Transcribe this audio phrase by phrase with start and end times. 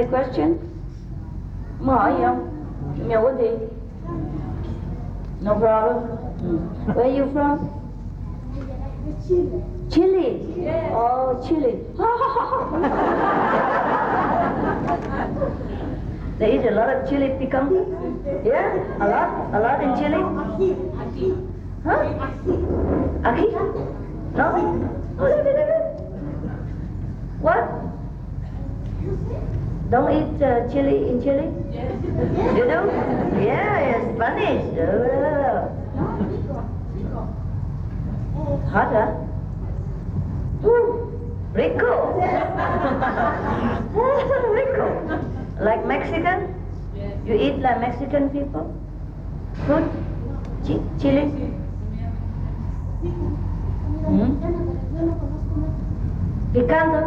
[0.00, 0.58] Any question?
[1.80, 2.48] Mo hỏi gì không?
[3.08, 3.58] Nhiều vấn đề?
[5.40, 5.96] No problem.
[6.42, 6.58] Mm.
[6.94, 7.58] Where are you from?
[9.28, 9.60] Chile.
[9.90, 10.40] Chile.
[10.56, 10.92] Yes.
[10.94, 11.72] Oh, Chile.
[16.38, 17.72] they eat a lot of chili piquant.
[18.44, 20.18] Yeah, a lot, a lot in Chile.
[20.24, 21.34] Aquí, aquí.
[21.84, 22.04] Huh?
[23.22, 23.46] Aquí?
[24.36, 24.44] No?
[25.18, 25.70] Oh, look at it.
[27.42, 27.80] What?
[29.90, 31.50] Don't eat uh, chili in Chile?
[31.72, 31.90] Yes.
[32.56, 32.78] You do?
[33.42, 34.78] Yeah, yeah, Spanish.
[34.78, 35.66] Uh,
[38.70, 39.10] Hot, huh?
[40.62, 41.10] Woo.
[41.54, 41.74] Rico.
[41.74, 41.99] Rico.
[45.60, 46.54] Like Mexican?
[46.96, 47.12] Yes.
[47.26, 48.72] You eat like Mexican people?
[49.66, 49.84] Food?
[50.64, 51.24] Chi- chili?
[54.08, 54.40] Hmm?
[56.54, 57.02] Picante?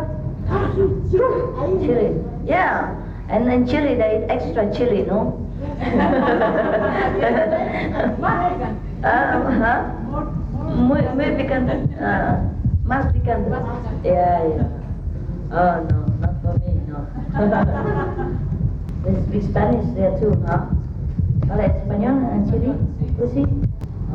[1.81, 2.21] Chili.
[2.45, 2.93] Yeah.
[3.29, 5.33] And in Chile they eat extra chili, no?
[9.03, 9.83] uh, huh?
[10.77, 11.73] Muy, muy picante.
[11.99, 12.37] Uh,
[12.85, 13.49] más picante.
[14.03, 14.82] Yeah, yeah.
[15.55, 17.05] Oh, no, not for me, no.
[19.05, 20.65] they speak Spanish there too, huh?
[21.47, 22.73] Habla español en Chile?
[23.19, 23.45] You see?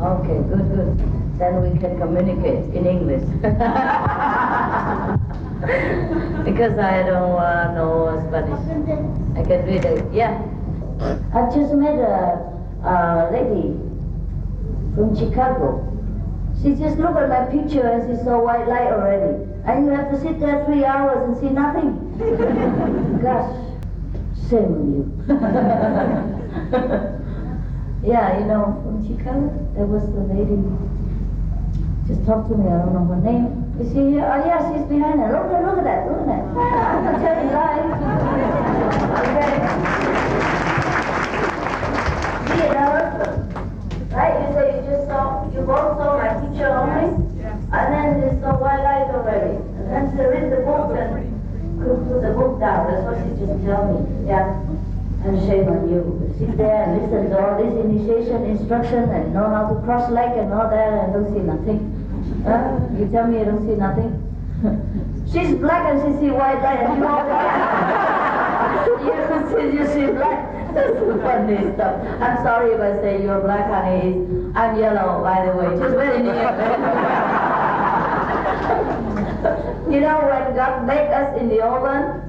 [0.02, 0.98] Okay, good, good.
[1.38, 3.22] Then we can communicate in English.
[6.44, 8.58] because I don't uh, know Spanish.
[9.38, 10.12] I can read it.
[10.12, 10.42] Yeah.
[11.32, 12.42] I just met a,
[12.82, 13.78] a lady
[14.96, 15.86] from Chicago.
[16.60, 19.47] She just looked at my picture and she saw white light already.
[19.68, 21.92] And you have to sit there three hours and see nothing.
[23.22, 23.52] Gosh,
[24.48, 25.04] shame on you.
[28.08, 30.56] yeah, you know, from Chicago, there was the lady.
[32.08, 33.68] Just talked to me, I don't know her name.
[33.78, 34.24] Is she here?
[34.24, 35.28] Oh, yeah, she's behind her.
[35.36, 36.44] Look at look at that, look at that.
[36.48, 37.92] I'm not telling lies.
[39.20, 39.52] Okay.
[42.48, 42.88] Be an.
[44.16, 44.32] Right?
[44.40, 47.54] You say you just saw, you both saw my teacher only, Yes.
[47.70, 49.47] and then they saw white light already.
[49.88, 52.92] She read the book and put the book down.
[52.92, 54.28] That's what she just tell me.
[54.28, 54.60] Yeah.
[55.24, 56.28] And shame on you.
[56.38, 60.36] Sit there and listen to all this initiation instruction and know how to cross leg
[60.36, 61.80] and all that and don't see nothing.
[62.44, 62.78] Huh?
[63.00, 64.12] You tell me you don't see nothing?
[65.32, 67.24] She's black and she see white light and you all
[69.08, 70.52] you see, you see black.
[70.74, 71.96] That's funny stuff.
[72.20, 74.52] I'm sorry if I say you're black, honey.
[74.54, 75.78] I'm yellow, by the way.
[75.80, 77.47] Just very near.
[79.88, 82.20] You know when God made us in the oven,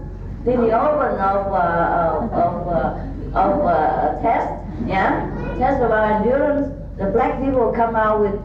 [0.46, 4.48] in the oven of uh, of of, uh, of uh, test,
[4.88, 8.36] yeah, test of our endurance, the black people come out with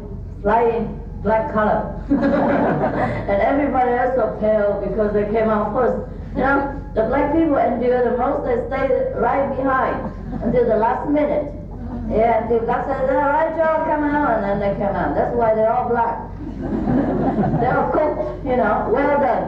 [0.42, 6.10] flying black color, and everybody else are pale because they came out first.
[6.34, 8.44] You know, the black people endure the most.
[8.44, 11.63] They stay right behind until the last minute.
[12.10, 15.14] Yeah, until God says, all right, y'all come out, and then they come out.
[15.14, 16.28] That's why they're all black.
[17.60, 19.44] they're all cooked, you know, well done.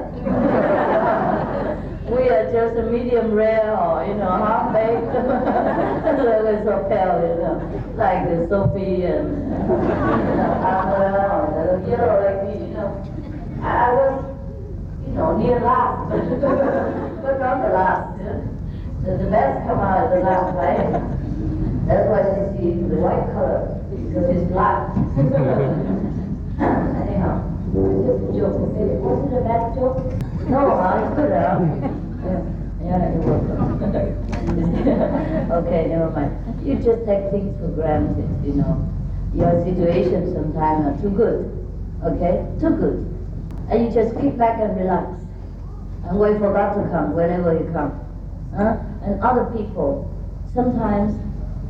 [2.10, 5.04] we are just a medium rare or, you know, half baked.
[6.16, 7.60] we're so pale, you know,
[7.96, 12.88] like the Sophie and, you know, Anna the yellow like you know.
[13.62, 14.24] I was,
[15.06, 18.18] you know, near last, but not the last.
[18.20, 18.40] Yeah?
[19.04, 21.25] So the best come out at the last, right?
[21.86, 24.90] That's why she sees the white color, because it's black.
[26.58, 27.46] Anyhow,
[27.78, 28.58] it's just a joke.
[29.06, 30.02] Was it a bad joke?
[30.50, 30.66] No?
[30.82, 31.62] It's good, huh?
[32.26, 32.42] Yeah,
[32.82, 33.86] yeah, you're welcome.
[35.62, 36.34] okay, never mind.
[36.66, 38.82] You just take things for granted, you know.
[39.32, 41.46] Your situations sometimes are too good,
[42.02, 42.50] okay?
[42.58, 42.98] Too good.
[43.70, 45.22] And you just kick back and relax.
[46.02, 47.94] And wait for God to come whenever He comes.
[48.50, 48.82] Huh?
[49.06, 50.10] And other people,
[50.52, 51.14] sometimes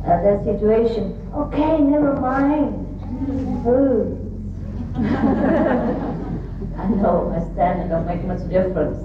[0.07, 2.85] their situation, okay, never mind.
[3.63, 4.23] Food.
[6.77, 9.03] I know, my standing don't make much difference.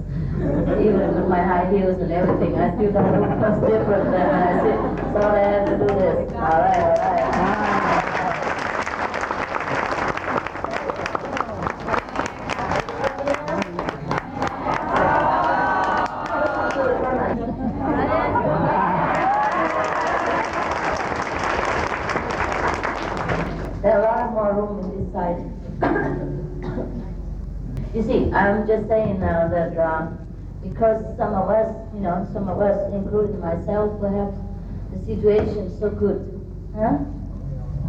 [0.79, 4.63] Even with my high heels and everything, I still don't look much different than I
[4.63, 4.79] sit.
[5.13, 6.33] So I have to do this.
[6.33, 7.52] All right, all right.
[28.63, 30.17] I'm just saying now that um,
[30.63, 34.37] because some of us, you know, some of us, including myself perhaps,
[34.93, 36.23] the situation is so good.
[36.73, 36.95] Huh?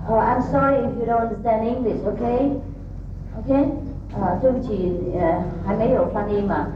[0.08, 2.58] Oh, I'm sorry if you don't understand English, okay?
[3.38, 3.70] Okay?
[4.20, 6.66] À, thưa quý chị, à, hai mấy hiểu Phan Im à?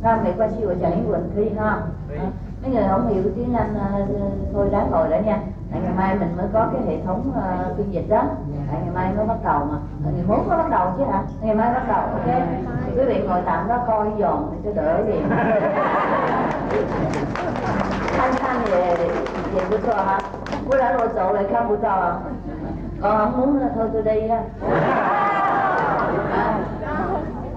[0.00, 1.70] Nam mày qua chiều chẳng hiểu khi ha.
[2.18, 2.30] À,
[2.62, 4.06] mấy người không hiểu tiếng Anh à,
[4.52, 5.38] thôi ráng ngồi đã nha.
[5.70, 8.22] Tại ngày mai mình mới có cái hệ thống à, phiên dịch đó.
[8.70, 9.78] Tại ngày mai mới bắt đầu mà.
[10.04, 11.22] Ngày mốt mới bắt đầu chứ hả?
[11.42, 12.75] Ngày mai bắt đầu, ok?
[12.96, 15.18] quý vị ngồi tạm đó coi giòn để cho đỡ đi
[18.18, 18.96] anh anh về
[19.54, 20.18] về bữa trò hả
[20.68, 22.20] bữa đã lộn xộn lại không bữa trò
[23.02, 24.42] con không muốn là thôi tôi đi ha.
[26.32, 26.58] à,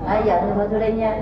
[0.08, 1.18] à giờ thì thôi tôi đi nha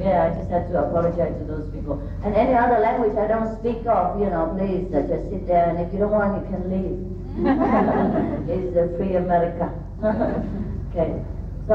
[0.00, 1.98] Yeah, I just had to apologize to those people.
[2.24, 5.68] And any other language I don't speak of, you know, please uh, just sit there
[5.68, 6.98] and if you don't want, you can leave.
[8.48, 9.68] it's a free America.
[9.98, 11.24] Okay.
[11.66, 11.74] So,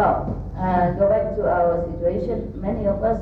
[0.55, 2.53] uh, go back to our situation.
[2.55, 3.19] Many of us,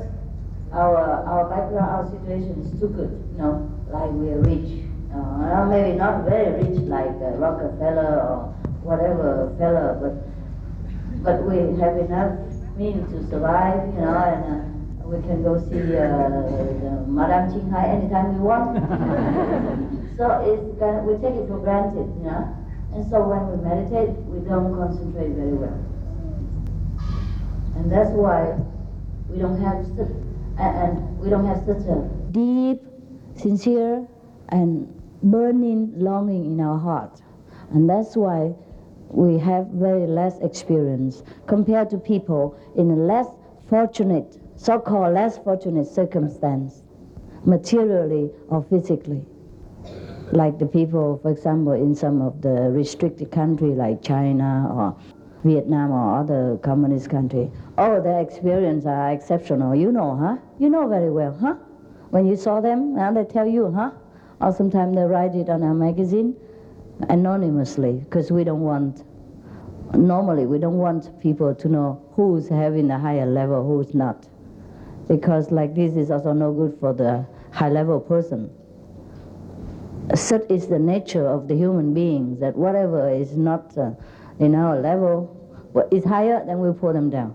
[0.72, 3.10] our our background, our situation is too good.
[3.32, 3.54] You know,
[3.90, 4.86] like we're rich.
[5.12, 8.54] Uh, maybe not very rich like uh, Rockefeller or
[8.86, 10.14] whatever fella, but
[11.22, 12.38] but we have enough
[12.76, 13.82] means to survive.
[13.94, 14.44] You know, and.
[14.44, 14.72] Uh,
[15.12, 18.80] we can go see uh, Madame Ching Hai anytime we want.
[20.16, 22.61] so it's kind of, we take it for granted, you know.
[22.94, 25.78] And so when we meditate, we don't concentrate very well.
[27.76, 28.56] And that's why
[29.28, 30.12] we don't have such,
[30.58, 32.82] and we don't have such a deep,
[33.34, 34.06] sincere,
[34.50, 34.86] and
[35.22, 37.22] burning longing in our heart.
[37.70, 38.54] And that's why
[39.08, 43.26] we have very less experience compared to people in a less
[43.68, 46.82] fortunate so-called less fortunate circumstance,
[47.44, 49.26] materially or physically.
[50.32, 54.96] Like the people, for example, in some of the restricted countries like China or
[55.44, 57.50] Vietnam or other communist country.
[57.78, 59.74] Oh, their experience are exceptional.
[59.74, 60.38] You know, huh?
[60.58, 61.54] You know very well, huh?
[62.10, 63.90] When you saw them, now they tell you, huh?
[64.40, 66.34] Or sometimes they write it on our magazine
[67.08, 69.04] anonymously because we don't want,
[69.94, 74.26] normally we don't want people to know who's having a higher level, who's not
[75.08, 78.50] because like this is also no good for the high level person.
[80.14, 83.92] Such is the nature of the human beings that whatever is not uh,
[84.38, 85.38] in our level,
[85.90, 87.34] is higher, then we pull them down.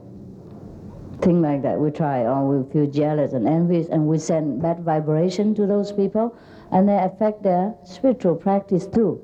[1.22, 4.82] Things like that, we try, or we feel jealous and envious, and we send bad
[4.82, 6.38] vibration to those people,
[6.72, 9.24] and they affect their spiritual practice too.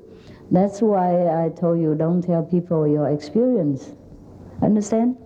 [0.50, 3.94] That's why I told you don't tell people your experience.
[4.62, 5.16] Understand?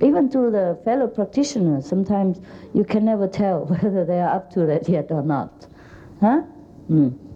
[0.00, 2.40] Even to the fellow practitioners, sometimes
[2.74, 5.66] you can never tell whether they are up to that yet or not.
[6.20, 6.42] Huh?
[6.90, 7.27] Mm.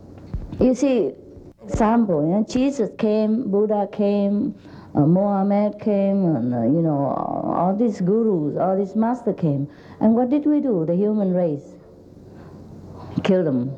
[0.60, 1.12] You see,
[1.64, 2.42] example, yeah?
[2.52, 4.54] Jesus came, Buddha came,
[4.94, 7.14] uh, Mohammed came, and uh, you know,
[7.56, 9.68] all these gurus, all these masters came.
[10.00, 11.74] And what did we do, the human race?
[13.24, 13.76] Kill them,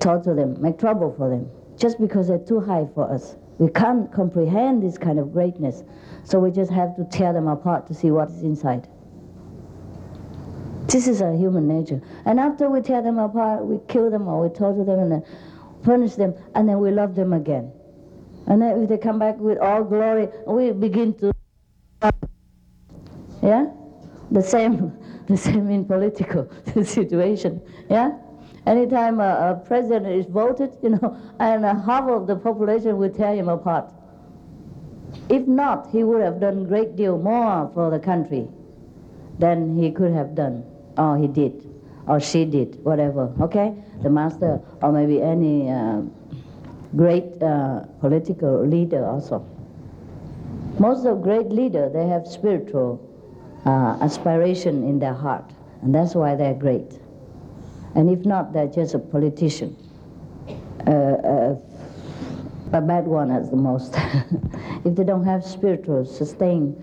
[0.00, 3.36] torture them, make trouble for them, just because they're too high for us.
[3.58, 5.84] We can't comprehend this kind of greatness.
[6.24, 8.88] So we just have to tear them apart to see what is inside.
[10.88, 12.02] This is our human nature.
[12.24, 15.24] And after we tear them apart, we kill them or we torture them and
[15.82, 17.72] punish them, and then we love them again.
[18.46, 21.32] And then if they come back with all glory, we begin to.
[23.42, 23.66] Yeah?
[24.30, 24.92] The same,
[25.28, 26.50] the same in political
[26.84, 27.60] situation.
[27.88, 28.18] Yeah?
[28.66, 33.34] Anytime a, a president is voted, you know, and half of the population will tear
[33.34, 33.92] him apart.
[35.28, 38.48] If not, he would have done a great deal more for the country
[39.38, 40.64] than he could have done,
[40.96, 41.68] or he did,
[42.06, 43.32] or she did, whatever.
[43.40, 46.02] Okay, the master, or maybe any uh,
[46.96, 49.46] great uh, political leader also.
[50.78, 53.00] Most of great leaders, they have spiritual
[53.64, 55.50] uh, aspiration in their heart,
[55.82, 56.98] and that's why they're great.
[57.94, 59.76] And if not, they're just a politician.
[60.86, 61.56] Uh, uh,
[62.72, 63.94] a bad one at the most.
[64.84, 66.74] if they don't have spiritual sustain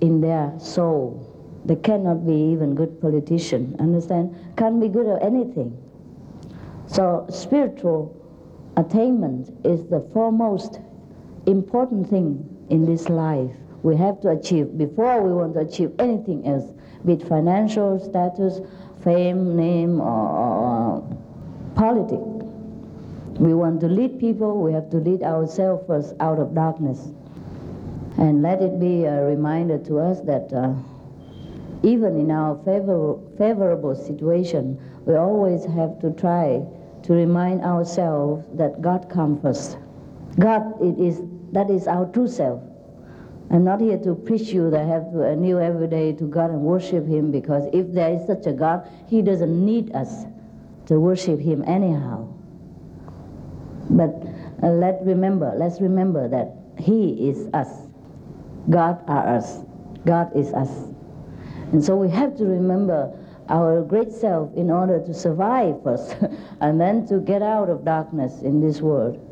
[0.00, 1.24] in their soul,
[1.64, 3.74] they cannot be even good politician.
[3.80, 4.36] Understand?
[4.56, 5.76] Can't be good at anything.
[6.88, 8.14] So spiritual
[8.76, 10.80] attainment is the foremost
[11.46, 13.52] important thing in this life
[13.82, 16.64] we have to achieve before we want to achieve anything else,
[17.04, 18.60] be it financial status,
[19.04, 21.06] fame, name, or,
[21.74, 22.44] politics.
[23.38, 27.08] We want to lead people, we have to lead ourselves first out of darkness.
[28.18, 30.74] And let it be a reminder to us that uh,
[31.82, 36.62] even in our favor, favorable situation, we always have to try
[37.04, 39.78] to remind ourselves that God comes first.
[40.38, 42.62] God, it is, that is our true self.
[43.50, 46.50] I'm not here to preach you that I have to kneel every day to God
[46.50, 50.24] and worship Him because if there is such a God, He doesn't need us
[50.86, 52.28] to worship Him anyhow.
[53.90, 54.22] But
[54.62, 57.68] uh, let remember, let's remember that He is us.
[58.68, 59.60] God are us.
[60.04, 60.68] God is us.
[61.72, 63.12] And so we have to remember
[63.48, 66.16] our great self in order to survive first
[66.60, 69.24] and then to get out of darkness in this world.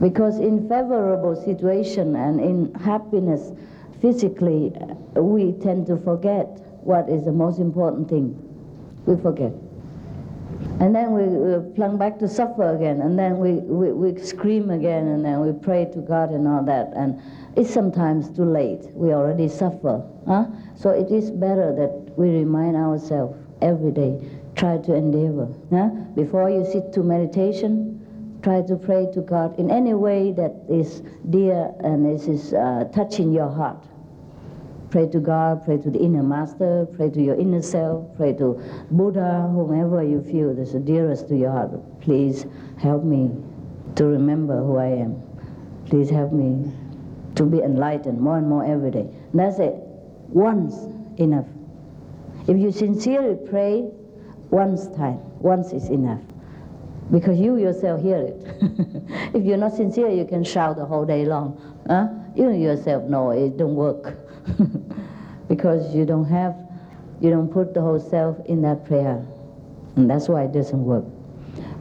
[0.00, 3.52] Because in favorable situation and in happiness
[4.00, 4.72] physically,
[5.14, 6.46] we tend to forget
[6.82, 8.36] what is the most important thing.
[9.06, 9.52] We forget.
[10.80, 14.70] And then we, we plunge back to suffer again, and then we, we, we scream
[14.70, 16.92] again, and then we pray to God and all that.
[16.96, 17.20] And
[17.56, 18.84] it's sometimes too late.
[18.94, 20.02] We already suffer.
[20.26, 20.46] Huh?
[20.74, 24.20] So it is better that we remind ourselves every day,
[24.56, 25.48] try to endeavor.
[25.70, 25.88] Huh?
[26.14, 28.00] Before you sit to meditation,
[28.42, 33.32] try to pray to God in any way that is dear and is uh, touching
[33.32, 33.84] your heart.
[34.90, 38.60] Pray to God, pray to the inner master, pray to your inner self, pray to
[38.90, 41.70] Buddha, whomever you feel is the dearest to your heart.
[42.02, 42.44] Please
[42.78, 43.30] help me
[43.94, 45.22] to remember who I am.
[45.86, 46.70] Please help me
[47.36, 49.08] to be enlightened more and more every day.
[49.34, 49.74] That's it.
[50.28, 50.74] Once
[51.18, 51.46] enough.
[52.48, 53.88] If you sincerely pray,
[54.50, 56.20] once time, once is enough.
[57.10, 58.36] Because you yourself hear it.
[59.34, 61.60] if you're not sincere, you can shout the whole day long.
[61.86, 62.08] Huh?
[62.34, 64.16] You yourself know it don't work.
[65.48, 66.56] because you don't have,
[67.20, 69.24] you don't put the whole self in that prayer.
[69.96, 71.04] And that's why it doesn't work.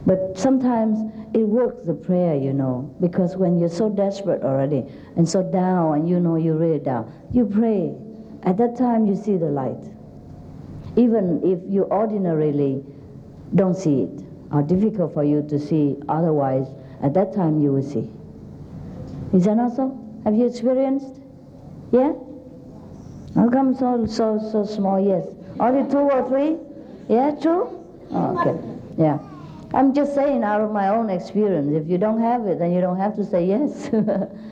[0.05, 5.27] But sometimes it works, the prayer, you know, because when you're so desperate already and
[5.27, 7.93] so down and you know you're really down, you pray.
[8.43, 9.83] At that time, you see the light.
[10.95, 12.83] Even if you ordinarily
[13.55, 16.67] don't see it, or difficult for you to see otherwise,
[17.03, 18.09] at that time you will see.
[19.33, 19.97] Is that not so?
[20.23, 21.21] Have you experienced?
[21.91, 22.13] Yeah?
[23.35, 24.99] How come so, so, so small?
[24.99, 25.25] Yes.
[25.59, 26.57] Only two or three?
[27.07, 27.67] Yeah, two?
[28.11, 28.59] Oh, okay.
[28.97, 29.19] Yeah.
[29.73, 31.71] I'm just saying out of my own experience.
[31.73, 33.89] If you don't have it, then you don't have to say yes.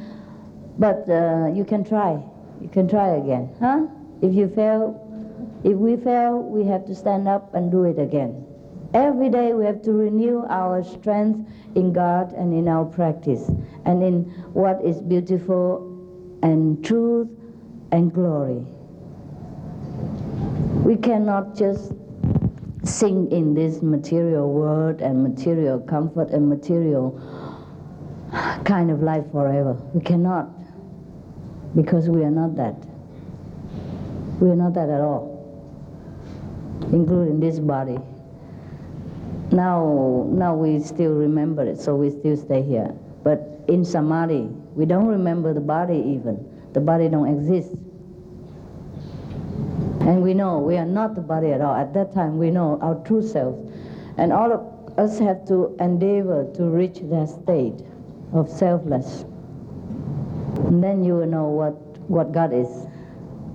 [0.80, 2.24] but uh, you can try.
[2.62, 3.54] You can try again.
[3.60, 3.86] Huh?
[4.22, 4.96] If you fail,
[5.64, 8.46] if we fail, we have to stand up and do it again.
[8.94, 13.50] Every day we have to renew our strength in God and in our practice
[13.86, 15.86] and in what is beautiful
[16.42, 17.28] and truth
[17.92, 18.66] and glory.
[20.84, 21.92] We cannot just
[22.84, 27.14] sing in this material world and material comfort and material
[28.64, 29.74] kind of life forever.
[29.94, 30.50] We cannot
[31.76, 32.76] because we are not that.
[34.40, 35.36] We are not that at all,
[36.92, 38.00] including this body.
[39.52, 42.94] Now, now we still remember it, so we still stay here.
[43.24, 46.46] But in samadhi, we don't remember the body even.
[46.74, 47.72] The body don't exist.
[50.02, 51.76] And we know we are not the body at all.
[51.76, 53.56] At that time, we know our true self.
[54.18, 57.76] And all of us have to endeavor to reach that state
[58.34, 59.26] of selfless.
[60.70, 61.74] And then you will know what,
[62.10, 62.70] what God is,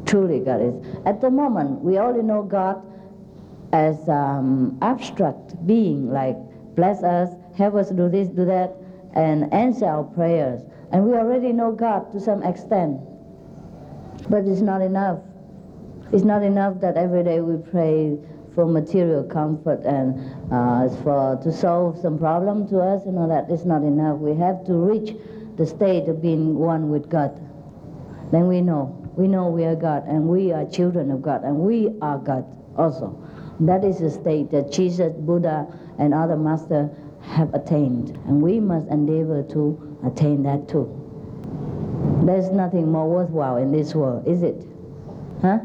[0.04, 0.74] truly God is.
[1.06, 2.82] At the moment, we only know God
[3.72, 6.36] as um, abstract being, like
[6.74, 8.74] bless us, help us do this, do that,
[9.14, 10.60] and answer our prayers.
[10.90, 13.00] And we already know God to some extent.
[14.28, 15.20] But it's not enough.
[16.12, 18.18] It's not enough that every day we pray
[18.56, 20.18] for material comfort and
[20.52, 23.46] uh, for to solve some problem to us and all that.
[23.48, 24.18] It's not enough.
[24.18, 25.16] We have to reach
[25.56, 27.40] the state of being one with God.
[28.32, 29.00] Then we know.
[29.16, 32.44] We know we are God and we are children of God and we are God
[32.76, 33.16] also.
[33.60, 35.66] That is the state that Jesus, Buddha,
[35.98, 36.90] and other masters
[37.22, 38.10] have attained.
[38.26, 41.00] And we must endeavor to attain that too.
[42.24, 44.66] There's nothing more worthwhile in this world, is it?
[45.42, 45.58] Huh?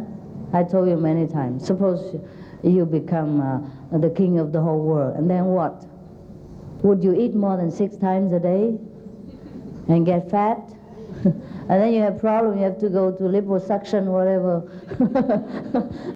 [0.53, 1.65] I told you many times.
[1.65, 2.19] Suppose
[2.63, 5.85] you become uh, the king of the whole world, and then what?
[6.83, 8.77] Would you eat more than six times a day
[9.89, 10.59] and get fat?
[11.25, 12.57] and then you have problem.
[12.57, 14.63] You have to go to liposuction, whatever,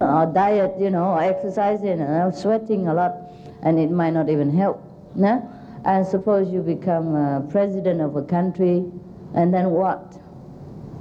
[0.00, 3.14] or diet, you know, or exercising, and sweating a lot,
[3.62, 4.82] and it might not even help.
[5.14, 5.46] No?
[5.84, 8.84] And suppose you become president of a country,
[9.34, 10.14] and then what?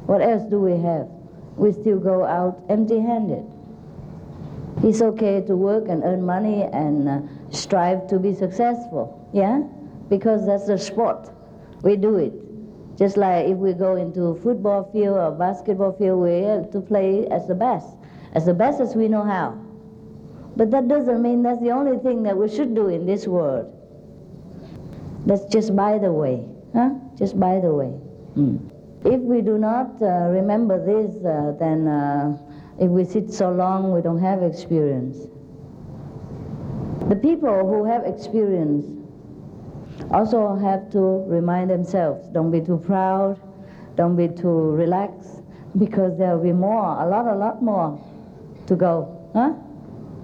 [0.07, 1.07] What else do we have?
[1.55, 3.45] we still go out empty-handed.
[4.83, 7.19] It's okay to work and earn money and uh,
[7.51, 9.61] strive to be successful, yeah?
[10.09, 11.29] Because that's the sport.
[11.83, 12.33] We do it.
[12.97, 16.81] Just like if we go into a football field or basketball field, we have to
[16.81, 17.87] play as the best,
[18.33, 19.57] as the best as we know how.
[20.55, 23.73] But that doesn't mean that's the only thing that we should do in this world.
[25.25, 26.91] That's just by the way, huh?
[27.17, 27.93] Just by the way.
[28.37, 28.69] Mm.
[29.05, 32.37] If we do not uh, remember this, uh, then uh,
[32.79, 35.17] if we sit so long, we don't have experience.
[37.09, 38.85] The people who have experience
[40.11, 43.39] also have to remind themselves, don't be too proud,
[43.95, 45.41] don't be too relaxed,
[45.77, 47.99] because there will be more, a lot, a lot more.
[48.67, 49.29] to go.
[49.33, 49.53] Huh?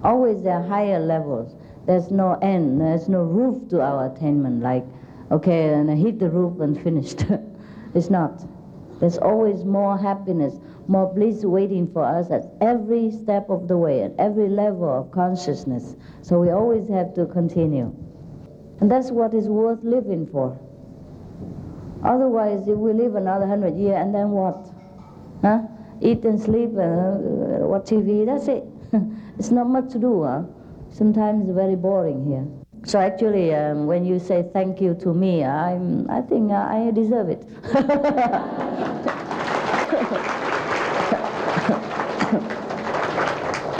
[0.02, 1.54] Always there are higher levels.
[1.86, 4.84] There's no end, there's no roof to our attainment, like,
[5.30, 7.24] okay, and I hit the roof and finished.
[7.94, 8.44] it's not.
[9.00, 10.54] There's always more happiness,
[10.88, 15.10] more bliss waiting for us at every step of the way, at every level of
[15.10, 15.96] consciousness.
[16.22, 17.94] So we always have to continue.
[18.80, 20.58] And that's what is worth living for.
[22.02, 24.72] Otherwise, if we live another hundred years, and then what?
[25.42, 25.62] Huh?
[26.00, 28.64] Eat and sleep and uh, watch TV, that's it.
[29.38, 30.22] it's not much to do.
[30.24, 30.44] Huh?
[30.90, 32.46] Sometimes very boring here.
[32.84, 37.28] So actually, um, when you say thank you to me, I'm, I think I deserve
[37.28, 37.46] it.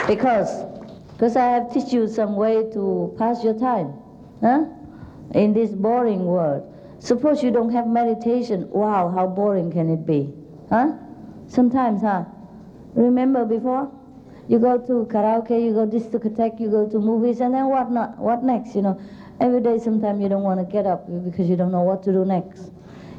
[0.07, 0.67] because,
[1.13, 3.95] because I have teach you some way to pass your time,
[4.43, 4.67] huh?
[5.33, 6.67] In this boring world.
[6.99, 8.69] Suppose you don't have meditation.
[8.71, 10.33] Wow, how boring can it be,
[10.69, 10.93] huh?
[11.47, 12.25] Sometimes, huh?
[12.95, 13.91] Remember before?
[14.49, 17.91] You go to karaoke, you go to discotheque, you go to movies, and then what
[17.91, 18.19] not?
[18.19, 18.75] What next?
[18.75, 19.01] You know,
[19.41, 22.13] every day sometimes you don't want to get up because you don't know what to
[22.13, 22.73] do next.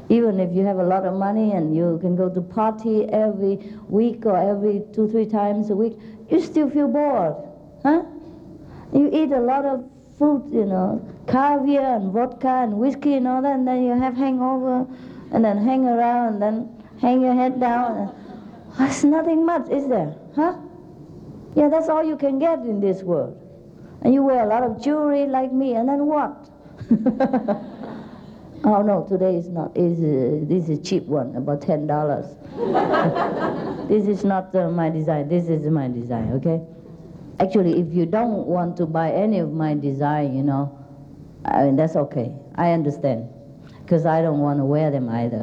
[0.08, 3.56] Even if you have a lot of money and you can go to party every
[3.88, 5.98] week or every two, three times a week,
[6.28, 7.34] you still feel bored,
[7.82, 8.02] huh?
[8.92, 9.88] You eat a lot of
[10.22, 14.16] food, you know, caviar and vodka and whiskey and all that, and then you have
[14.16, 14.86] hangover,
[15.32, 16.56] and then hang around, and then
[17.00, 18.14] hang your head down.
[18.78, 20.14] That's nothing much, is there?
[20.36, 20.54] Huh?
[21.56, 23.36] Yeah, that's all you can get in this world.
[24.02, 26.48] And you wear a lot of jewelry like me, and then what?
[28.64, 29.76] oh no, today is not.
[29.76, 29.98] Is
[30.48, 32.26] this is a cheap one, about ten dollars.
[33.88, 35.28] this is not uh, my design.
[35.28, 36.32] This is my design.
[36.34, 36.60] Okay.
[37.42, 40.78] Actually, if you don't want to buy any of my design, you know,
[41.44, 42.32] I mean that's okay.
[42.54, 43.28] I understand,
[43.80, 45.42] because I don't want to wear them either.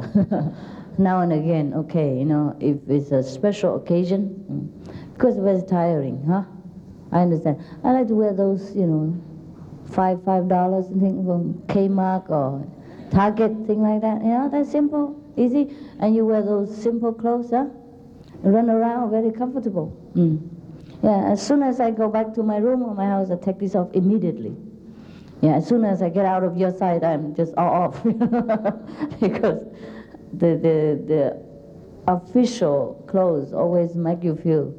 [0.98, 4.32] now and again, okay, you know, if it's a special occasion.
[4.50, 6.44] Mm, because it was tiring, huh?
[7.12, 7.62] I understand.
[7.84, 9.20] I like to wear those, you know,
[9.84, 12.66] five five dollars thing from Kmart or
[13.10, 14.22] Target, thing like that.
[14.22, 15.76] You know, that's simple, easy.
[15.98, 17.66] And you wear those simple clothes, huh?
[18.42, 19.94] Run around, very comfortable.
[20.14, 20.59] Mm.
[21.02, 23.58] Yeah, as soon as I go back to my room or my house, I take
[23.58, 24.54] this off immediately.
[25.40, 28.02] Yeah, as soon as I get out of your sight, I'm just all off.
[29.20, 29.64] because
[30.34, 31.42] the, the, the
[32.06, 34.74] official clothes always make you feel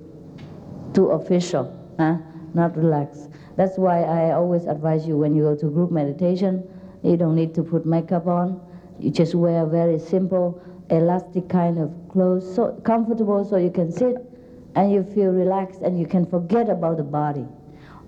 [0.94, 2.18] too official, huh?
[2.54, 3.30] not relaxed.
[3.56, 6.64] That's why I always advise you when you go to group meditation,
[7.02, 8.62] you don't need to put makeup on.
[9.00, 14.31] You just wear very simple, elastic kind of clothes, so comfortable so you can sit
[14.76, 17.46] and you feel relaxed and you can forget about the body.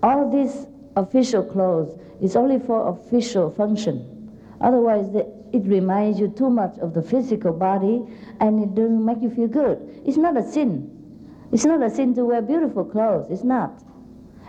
[0.02, 4.30] All these official clothes is only for official function.
[4.60, 8.02] Otherwise, the, it reminds you too much of the physical body
[8.40, 9.78] and it doesn't make you feel good.
[10.04, 10.90] It's not a sin.
[11.52, 13.26] It's not a sin to wear beautiful clothes.
[13.30, 13.82] It's not.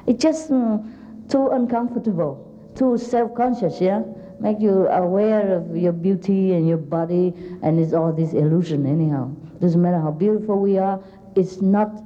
[0.07, 4.03] It's just mm, too uncomfortable, too self-conscious, yeah?
[4.39, 9.29] Make you aware of your beauty and your body, and it's all this illusion anyhow.
[9.61, 11.01] Doesn't matter how beautiful we are,
[11.35, 12.03] it's not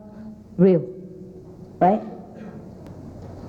[0.58, 0.86] real,
[1.80, 2.02] right?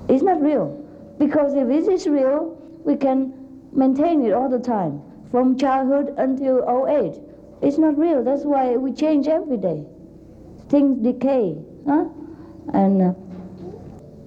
[0.07, 0.77] It's not real.
[1.17, 3.33] Because if it is real, we can
[3.71, 7.19] maintain it all the time, from childhood until old age.
[7.61, 8.23] It's not real.
[8.23, 9.85] That's why we change every day
[10.71, 11.57] things decay.
[11.85, 12.05] Huh?
[12.73, 13.13] And, uh,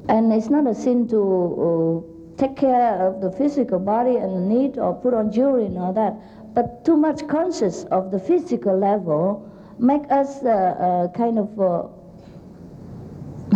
[0.09, 4.41] and it's not a sin to uh, take care of the physical body and the
[4.55, 6.15] need or put on jewelry and all that.
[6.55, 11.89] But too much conscious of the physical level make us uh, uh kind of uh,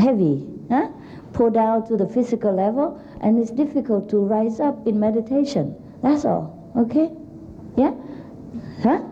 [0.00, 0.88] heavy, huh?
[1.32, 5.74] pull down to the physical level, and it's difficult to rise up in meditation.
[6.02, 6.72] That's all.
[6.76, 7.10] Okay?
[7.76, 7.94] Yeah?
[8.82, 9.02] Huh?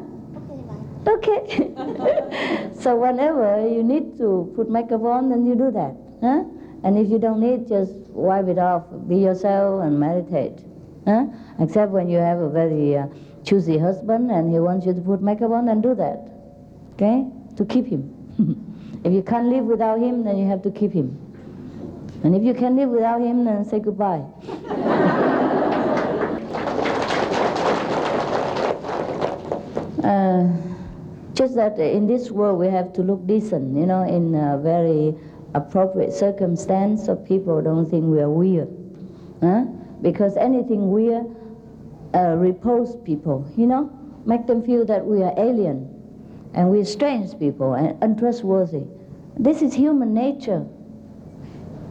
[1.07, 1.73] Okay.
[2.81, 5.95] so whenever you need to put makeup on, then you do that.
[6.21, 6.45] Huh?
[6.85, 8.85] And if you don't need, just wipe it off.
[9.09, 10.59] Be yourself and meditate.
[11.07, 11.27] Huh?
[11.61, 13.07] Except when you have a very uh,
[13.45, 16.36] choosy husband and he wants you to put makeup on, then do that.
[16.97, 17.27] Okay?
[17.57, 18.11] To keep him.
[19.05, 21.19] if you can't live without him, then you have to keep him.
[22.25, 24.25] And if you can live without him, then say goodbye.
[30.03, 30.49] uh,
[31.35, 35.15] just that in this world we have to look decent, you know, in a very
[35.55, 38.71] appropriate circumstance so people don't think we are weird.
[39.43, 39.65] Huh?
[40.01, 41.27] Because anything weird
[42.15, 42.39] uh,
[43.05, 43.91] people, you know,
[44.25, 45.96] make them feel that we are alien
[46.55, 48.85] and we're strange people and untrustworthy.
[49.39, 50.67] This is human nature.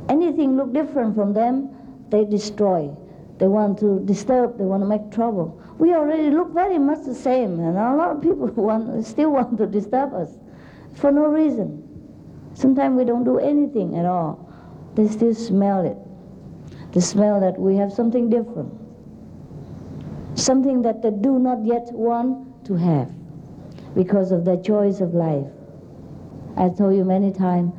[0.09, 1.69] Anything look different from them,
[2.09, 2.95] they destroy.
[3.37, 7.13] They want to disturb, they want to make trouble we already look very much the
[7.13, 10.29] same, and a lot of people want, still want to disturb us
[10.93, 11.81] for no reason.
[12.53, 14.49] Sometimes we don't do anything at all.
[14.95, 15.97] They still smell it.
[16.93, 18.73] They smell that we have something different.
[20.35, 23.11] Something that they do not yet want to have
[23.95, 25.47] because of their choice of life.
[26.57, 27.73] I told you many times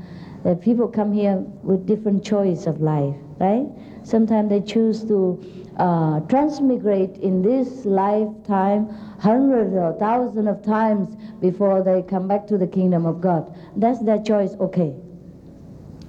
[0.45, 3.67] that people come here with different choice of life, right?
[4.05, 5.43] Sometimes they choose to
[5.79, 12.57] uh, transmigrate in this lifetime hundreds or thousands of times before they come back to
[12.57, 13.55] the kingdom of God.
[13.77, 14.95] That's their choice, okay.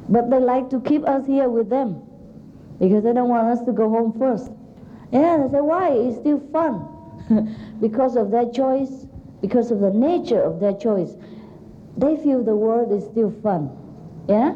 [0.09, 2.01] But they like to keep us here with them
[2.79, 4.51] because they don't want us to go home first.
[5.11, 5.91] Yeah, they say, why?
[5.91, 6.93] It's still fun.
[7.81, 9.06] because of their choice,
[9.41, 11.15] because of the nature of their choice.
[11.97, 13.69] They feel the world is still fun.
[14.27, 14.55] Yeah?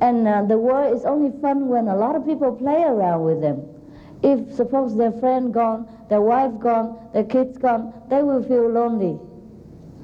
[0.00, 3.40] And uh, the world is only fun when a lot of people play around with
[3.40, 3.62] them.
[4.22, 9.18] If suppose their friend gone, their wife gone, their kids gone, they will feel lonely.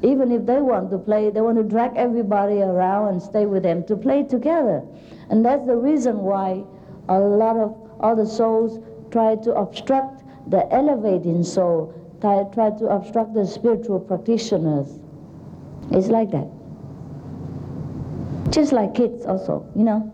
[0.02, 3.62] Even if they want to play, they want to drag everybody around and stay with
[3.62, 4.82] them to play together.
[5.30, 6.64] And that's the reason why
[7.08, 8.78] a lot of other souls
[9.10, 14.98] try to obstruct the elevating soul, try, to obstruct the spiritual practitioners.
[15.90, 16.48] It's like that.
[18.50, 20.12] Just like kids also, you know.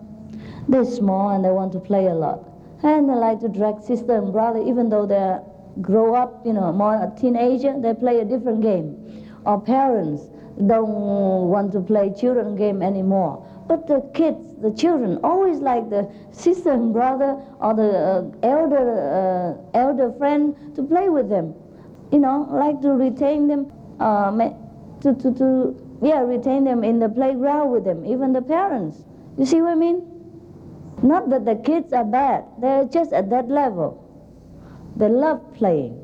[0.68, 2.48] They're small and they want to play a lot.
[2.82, 5.38] And they like to drag sister and brother, even though they
[5.80, 8.98] grow up, you know, more a teenager, they play a different game.
[9.44, 10.22] Or parents
[10.66, 13.46] don't want to play children game anymore.
[13.66, 19.56] But the kids, the children, always like the sister and brother or the uh, elder
[19.74, 21.54] uh, elder friend to play with them.
[22.12, 24.31] You know, like to retain them, uh,
[25.01, 29.05] to, to, to yeah, retain them in the playground with them, even the parents.
[29.38, 30.03] You see what I mean?
[31.03, 33.98] Not that the kids are bad, they're just at that level.
[34.96, 35.98] They love playing.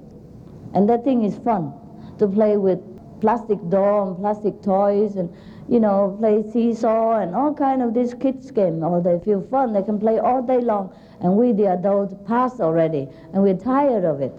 [0.75, 1.73] And that thing is fun
[2.19, 2.81] to play with
[3.21, 5.29] plastic doll and plastic toys and
[5.69, 9.73] you know play seesaw and all kind of these kids game or they feel fun
[9.73, 14.05] they can play all day long and we the adults pass already and we're tired
[14.05, 14.33] of it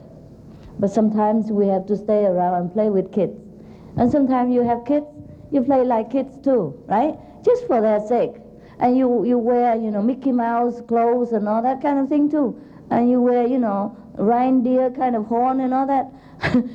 [0.80, 3.38] but sometimes we have to stay around and play with kids
[3.98, 5.06] and sometimes you have kids
[5.52, 8.36] you play like kids too right just for their sake
[8.80, 12.32] and you, you wear, you know, Mickey Mouse clothes and all that kind of thing
[12.32, 12.60] too.
[12.90, 16.10] And you wear, you know, reindeer kind of horn and all that,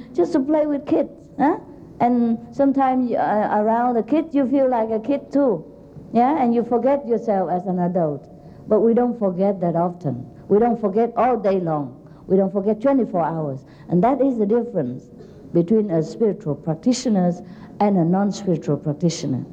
[0.14, 1.58] just to play with kids, huh?
[2.00, 5.64] And sometimes uh, around the kids, you feel like a kid too,
[6.12, 6.42] yeah?
[6.42, 8.28] And you forget yourself as an adult.
[8.68, 10.26] But we don't forget that often.
[10.48, 12.00] We don't forget all day long.
[12.26, 13.64] We don't forget 24 hours.
[13.88, 15.04] And that is the difference
[15.52, 17.32] between a spiritual practitioner
[17.80, 19.44] and a non-spiritual practitioner.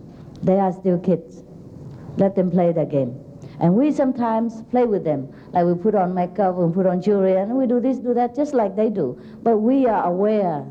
[0.42, 1.44] They are still kids
[2.18, 3.20] let them play their game.
[3.60, 7.36] And we sometimes play with them, like we put on makeup and put on jewelry,
[7.36, 9.20] and we do this, do that, just like they do.
[9.44, 10.66] But we are aware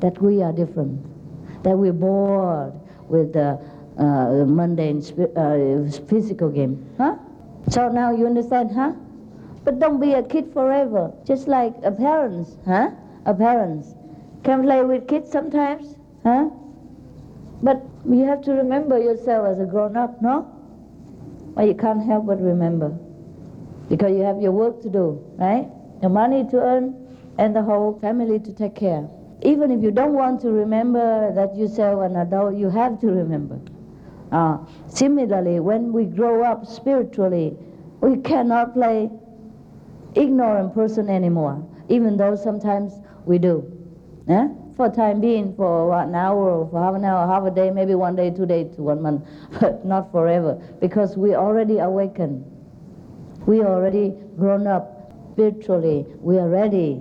[0.00, 1.02] that we are different,
[1.64, 2.72] that we're bored
[3.08, 3.58] with the
[3.98, 5.02] uh, mundane
[5.36, 6.88] uh, physical game.
[6.98, 7.16] Huh?
[7.68, 8.92] So now you understand, huh?
[9.66, 12.90] But don't be a kid forever, just like a parents, huh?
[13.24, 13.96] A parents
[14.44, 16.50] can play with kids sometimes, huh?
[17.64, 20.46] But you have to remember yourself as a grown up, no?
[21.56, 22.96] Well, you can't help but remember.
[23.88, 25.68] Because you have your work to do, right?
[26.00, 26.94] Your money to earn
[27.36, 29.08] and the whole family to take care.
[29.42, 33.58] Even if you don't want to remember that yourself an adult, you have to remember.
[34.30, 37.56] Uh, similarly, when we grow up spiritually,
[38.00, 39.10] we cannot play
[40.16, 43.72] ignorant person anymore, even though sometimes we do.
[44.28, 44.48] Yeah?
[44.76, 47.94] for time being, for an hour or for half an hour, half a day, maybe
[47.94, 49.26] one day, two days, one month,
[49.60, 52.44] but not forever, because we already awakened.
[53.46, 56.04] We already grown up spiritually.
[56.20, 57.00] We are ready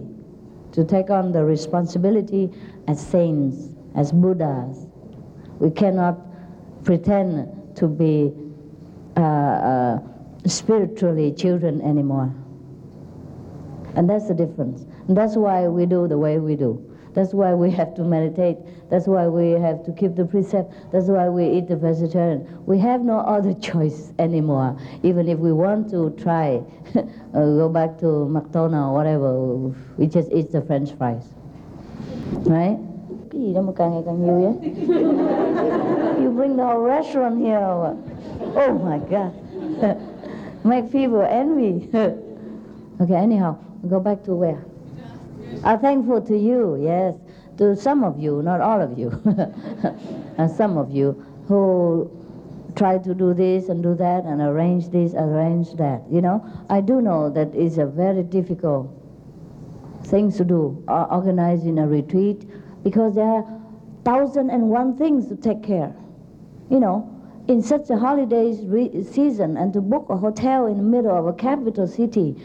[0.71, 2.49] to take on the responsibility
[2.87, 4.87] as saints, as Buddhas.
[5.59, 6.17] We cannot
[6.85, 8.31] pretend to be
[9.17, 9.99] uh, uh,
[10.45, 12.33] spiritually children anymore.
[13.95, 14.85] And that's the difference.
[15.07, 16.95] And that's why we do the way we do.
[17.15, 18.57] That's why we have to meditate.
[18.89, 20.73] That's why we have to keep the precept.
[20.91, 22.45] That's why we eat the vegetarian.
[22.65, 24.77] We have no other choice anymore.
[25.01, 26.61] Even if we want to try,
[26.95, 29.47] uh, go back to McDonald's or whatever,
[29.97, 31.25] we just eat the French fries.
[32.43, 32.77] Right?
[36.21, 37.59] you bring the whole restaurant here.
[37.59, 39.33] Oh my God.
[40.65, 41.89] Make people envy.
[42.99, 43.57] okay, anyhow,
[43.89, 44.63] go back to where?
[45.63, 47.15] I'm thankful to you, yes,
[47.57, 49.09] to some of you, not all of you,
[50.37, 52.09] and some of you who
[52.75, 56.01] try to do this and do that and arrange this, arrange that.
[56.11, 58.89] You know, I do know that it's a very difficult
[60.03, 62.43] thing to do, uh, organizing a retreat,
[62.83, 63.61] because there are
[64.03, 65.95] thousand and one things to take care.
[66.69, 67.15] You know,
[67.47, 68.53] in such a holiday
[69.03, 72.35] season and to book a hotel in the middle of a capital city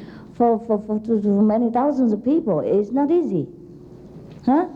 [0.41, 3.47] for, for, for many thousands of people It's not easy.
[4.47, 4.69] Huh?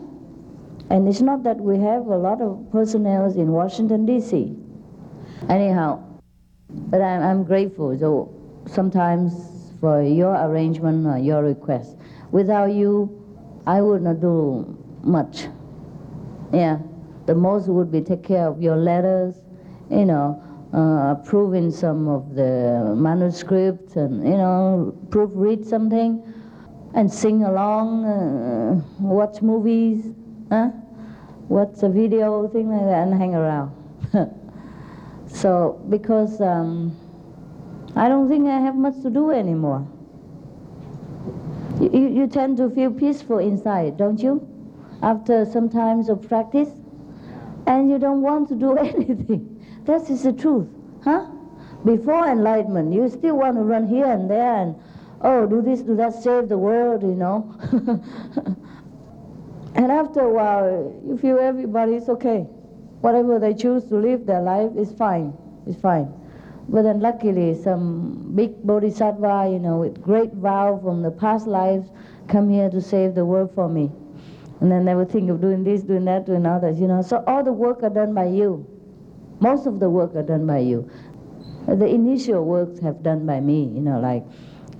[0.91, 4.55] And it's not that we have a lot of personnel in Washington, D.C.
[5.49, 6.03] Anyhow,
[6.69, 7.97] but I'm, I'm grateful.
[7.97, 8.31] So
[8.67, 11.97] sometimes for your arrangement or your request.
[12.31, 13.09] Without you,
[13.65, 15.47] I would not do much.
[16.53, 16.77] Yeah,
[17.25, 19.41] the most would be take care of your letters,
[19.89, 20.43] you know,
[20.75, 26.21] uh, approving some of the manuscripts and, you know, proofread something
[26.93, 30.05] and sing along, uh, watch movies,
[30.49, 30.69] huh?
[31.47, 33.71] watch a video, thing like that, and hang around.
[35.27, 36.97] so, because um,
[37.95, 39.87] I don't think I have much to do anymore.
[41.79, 44.45] You, you tend to feel peaceful inside, don't you?
[45.01, 46.69] After some times of practice?
[47.67, 49.54] And you don't want to do anything.
[49.85, 50.67] That is the truth,
[51.03, 51.27] huh?
[51.85, 54.75] Before enlightenment, you still want to run here and there and,
[55.21, 57.55] oh, do this, do that, save the world, you know.
[59.75, 62.47] and after a while, you feel everybody is okay.
[63.01, 66.11] Whatever they choose to live their life is fine, it's fine.
[66.67, 71.87] But then luckily, some big bodhisattva, you know, with great vow from the past lives,
[72.27, 73.91] come here to save the world for me.
[74.61, 77.03] And then they would think of doing this, doing that, doing others, you know.
[77.03, 78.65] So all the work are done by you.
[79.39, 80.89] Most of the work are done by you.
[81.67, 84.23] The initial works have done by me, you know, like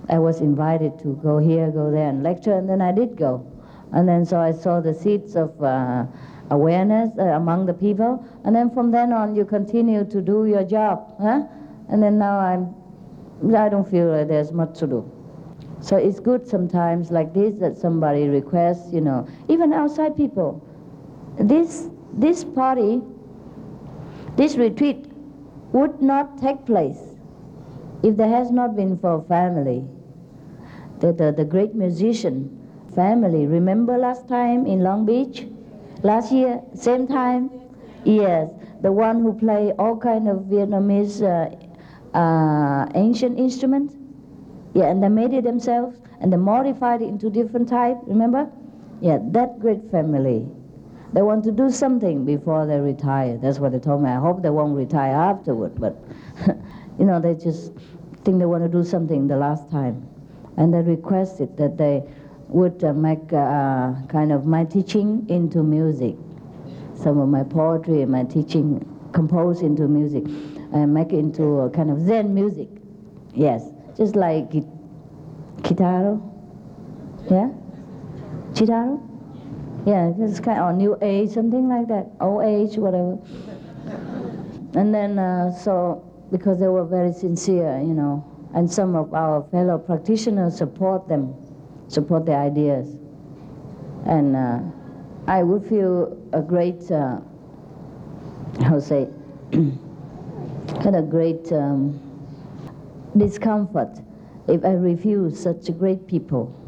[0.10, 3.46] I was invited to go here, go there, and lecture, and then I did go.
[3.92, 6.06] And then so I saw the seeds of uh,
[6.52, 10.64] awareness uh, among the people, and then from then on you continue to do your
[10.64, 11.16] job.
[11.20, 11.44] Huh?
[11.90, 12.74] and then now I'm,
[13.56, 15.12] I don't feel like there's much to do.
[15.82, 20.66] So it's good sometimes like this that somebody requests, you know, even outside people.
[21.38, 23.02] This, this party,
[24.36, 25.06] this retreat
[25.72, 27.00] would not take place
[28.04, 29.84] if there has not been for family.
[31.00, 32.50] The, the, the great musician
[32.96, 35.46] family, remember last time in Long Beach?
[36.04, 37.50] Last year, same time?
[38.06, 38.50] Yes,
[38.82, 43.92] the one who play all kind of Vietnamese uh, uh, ancient instrument.
[44.74, 47.98] Yeah, and they made it themselves and they modified it into different type.
[48.04, 48.50] Remember?
[49.02, 50.48] Yeah, that great family.
[51.14, 53.38] They want to do something before they retire.
[53.38, 54.10] That's what they told me.
[54.10, 55.96] I hope they won't retire afterward, but
[57.00, 57.72] you know, they just
[58.24, 60.08] think they want to do something the last time.
[60.58, 62.04] And they requested that they
[62.48, 66.16] would uh, make uh, kind of my teaching into music.
[66.96, 70.24] Some of my poetry and my teaching composed into music
[70.74, 72.70] and make it into a kind of Zen music.
[73.34, 74.50] Yes, just like
[75.62, 76.22] Kitaro.
[77.30, 77.50] Yeah?
[78.54, 79.15] Chitaro?
[79.86, 82.10] Yeah, just kind of new age, something like that.
[82.20, 83.20] Old age, whatever.
[84.74, 89.44] And then, uh, so, because they were very sincere, you know, and some of our
[89.52, 91.36] fellow practitioners support them,
[91.88, 92.98] support their ideas.
[94.08, 94.60] And uh,
[95.28, 97.20] I would feel a great, uh,
[98.64, 99.08] how say,
[100.82, 102.02] had a great um,
[103.16, 104.00] discomfort
[104.48, 106.65] if I refuse such great people.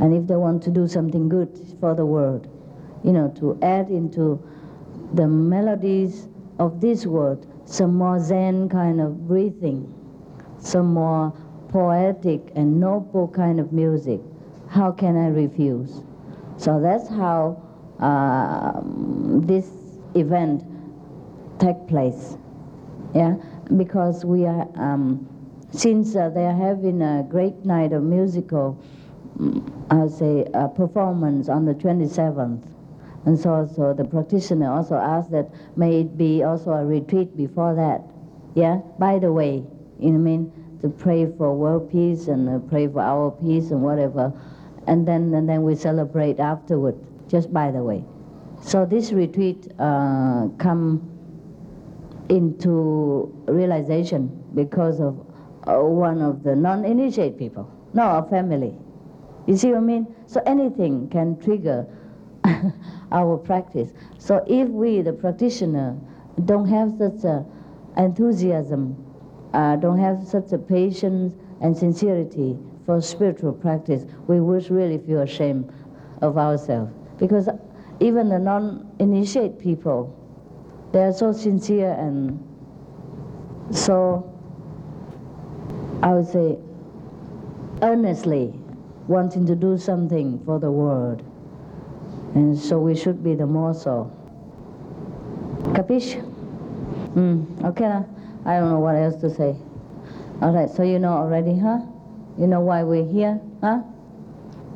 [0.00, 2.48] And if they want to do something good for the world,
[3.02, 4.42] you know, to add into
[5.14, 6.28] the melodies
[6.58, 9.92] of this world some more Zen kind of breathing,
[10.58, 11.32] some more
[11.68, 14.20] poetic and noble kind of music,
[14.68, 16.02] how can I refuse?
[16.56, 17.62] So that's how
[18.00, 18.80] uh,
[19.46, 19.70] this
[20.14, 20.64] event
[21.58, 22.36] take place
[23.14, 23.36] yeah,
[23.76, 25.28] because we are, um,
[25.70, 28.76] since uh, they are having a great night of musical,
[30.08, 32.62] say, uh, performance on the 27th.
[33.26, 37.74] And so, so the practitioner also asked that may it be also a retreat before
[37.74, 38.02] that.
[38.54, 39.64] Yeah, by the way,
[39.98, 43.70] you know I mean, to pray for world peace and uh, pray for our peace
[43.70, 44.32] and whatever.
[44.86, 46.94] And then, and then we celebrate afterward,
[47.28, 48.04] just by the way.
[48.60, 51.10] So this retreat uh, come
[52.28, 55.18] into realization because of
[55.66, 58.76] uh, one of the non-initiate people, no, our family.
[59.46, 60.14] You see what I mean?
[60.26, 61.86] So anything can trigger
[63.12, 63.92] our practice.
[64.18, 65.96] So if we, the practitioner,
[66.44, 67.44] don't have such a
[67.96, 68.96] enthusiasm,
[69.52, 75.20] uh, don't have such a patience and sincerity for spiritual practice, we would really feel
[75.20, 75.72] ashamed
[76.22, 76.92] of ourselves.
[77.18, 77.48] Because
[78.00, 80.20] even the non-initiate people
[80.94, 82.38] they are so sincere and
[83.72, 84.32] so,
[86.04, 86.56] I would say,
[87.82, 88.54] earnestly
[89.08, 91.22] wanting to do something for the world.
[92.34, 94.10] And so we should be the more so.
[95.74, 96.16] Capish?
[97.14, 98.02] Mm, okay.
[98.44, 99.56] I don't know what else to say.
[100.42, 101.78] All right, so you know already, huh?
[102.38, 103.82] You know why we're here, huh?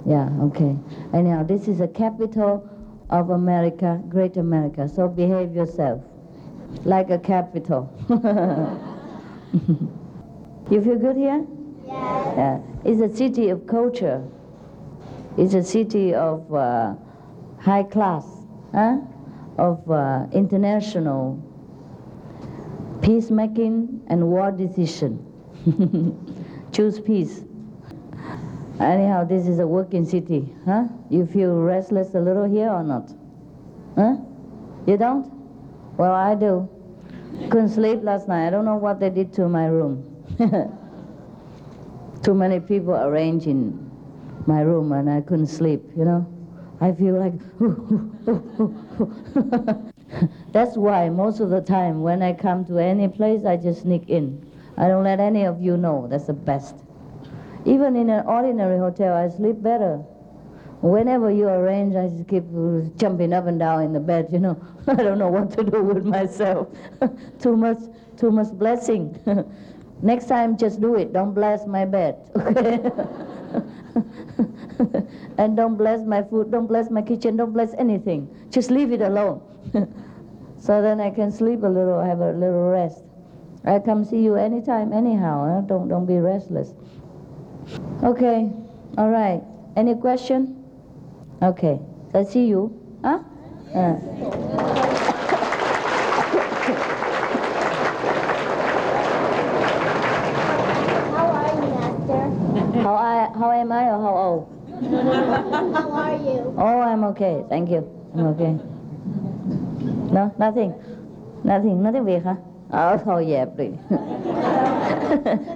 [0.06, 0.76] Yeah, okay.
[1.12, 2.68] Anyhow, this is the capital
[3.10, 4.88] of America, Great America.
[4.88, 6.02] So behave yourself
[6.84, 7.90] like a capital.
[10.70, 11.44] you feel good here?
[11.88, 12.60] Yeah.
[12.84, 14.22] It's a city of culture.
[15.36, 16.94] It's a city of uh,
[17.60, 18.24] high class,
[18.72, 18.98] huh?
[19.56, 21.42] of uh, international
[23.02, 25.24] peacemaking and war decision.
[26.72, 27.44] Choose peace.
[28.80, 30.84] Anyhow, this is a working city, huh?
[31.10, 33.12] You feel restless a little here or not?
[33.96, 34.16] Huh?
[34.86, 35.32] You don't?
[35.96, 36.68] Well, I do.
[37.50, 38.46] Couldn't sleep last night.
[38.46, 40.04] I don't know what they did to my room.
[42.22, 43.90] Too many people arranged in
[44.46, 46.26] my room and I couldn't sleep, you know?
[46.80, 47.34] I feel like,
[50.52, 54.08] that's why most of the time when I come to any place, I just sneak
[54.08, 54.44] in.
[54.76, 56.06] I don't let any of you know.
[56.08, 56.76] That's the best.
[57.64, 59.96] Even in an ordinary hotel, I sleep better.
[60.80, 62.44] Whenever you arrange, I just keep
[62.96, 64.56] jumping up and down in the bed, you know.
[64.86, 66.68] I don't know what to do with myself.
[67.40, 67.78] too much,
[68.16, 69.18] too much blessing.
[70.02, 71.12] Next time, just do it.
[71.12, 72.78] Don't bless my bed, okay?
[75.38, 78.28] and don't bless my food, don't bless my kitchen, don't bless anything.
[78.50, 79.40] Just leave it alone.
[80.58, 83.02] so then I can sleep a little, have a little rest.
[83.64, 85.46] I come see you anytime, anyhow.
[85.46, 85.60] Huh?
[85.62, 86.74] Don't, don't be restless.
[88.02, 88.50] Okay,
[88.96, 89.42] all right.
[89.76, 90.64] Any question?
[91.42, 91.80] Okay,
[92.14, 92.72] I see you.
[93.04, 93.18] Huh?
[93.74, 93.94] Uh.
[101.14, 102.82] How are you, Master?
[102.82, 102.94] How,
[103.28, 104.48] I, how am I or how old?
[105.74, 106.54] How are you?
[106.56, 107.44] Oh, I'm okay.
[107.48, 107.88] Thank you.
[108.14, 108.58] I'm okay.
[110.12, 110.74] No, nothing.
[111.44, 111.82] Nothing.
[111.82, 112.36] Nothing Việt hả?
[112.70, 113.68] Ờ, thôi dẹp đi.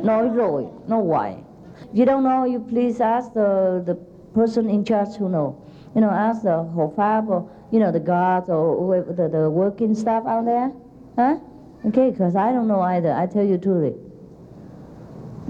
[0.03, 1.37] Nói rồi, nói hoài.
[1.93, 3.95] If you don't know, you please ask the, the
[4.35, 5.55] person in charge who know.
[5.95, 9.51] You know, ask the Ho Phap or, you know, the guards or whoever, the, the
[9.51, 10.71] working staff out there.
[11.17, 11.37] Huh?
[11.87, 13.13] Okay, because I don't know either.
[13.13, 13.95] I tell you truly.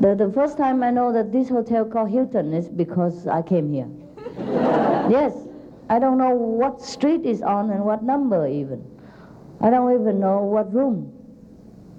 [0.02, 3.72] The, the first time I know that this hotel called Hilton is because I came
[3.72, 3.86] here.
[5.08, 5.32] yes,
[5.88, 8.84] I don't know what street is on and what number even.
[9.60, 11.12] I don't even know what room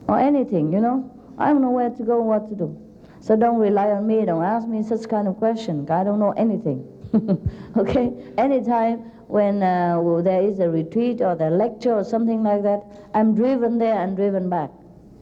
[0.09, 1.09] or anything, you know.
[1.37, 2.77] I don't know where to go and what to do.
[3.21, 4.25] So don't rely on me.
[4.25, 5.89] Don't ask me such kind of question.
[5.89, 6.85] I don't know anything.
[7.77, 8.11] okay?
[8.37, 8.97] Anytime
[9.29, 13.77] when uh, there is a retreat or the lecture or something like that, I'm driven
[13.77, 14.71] there and driven back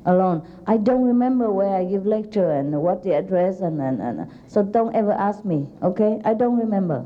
[0.06, 0.42] alone.
[0.68, 4.64] I don't remember where I give lecture and what the address and, and, and so
[4.64, 6.20] don't ever ask me, okay?
[6.26, 7.06] I don't remember.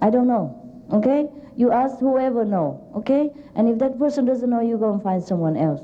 [0.00, 0.54] I don't know,
[0.92, 1.28] okay?
[1.56, 3.30] You ask whoever know, okay?
[3.54, 5.80] And if that person doesn't know, you go and find someone else.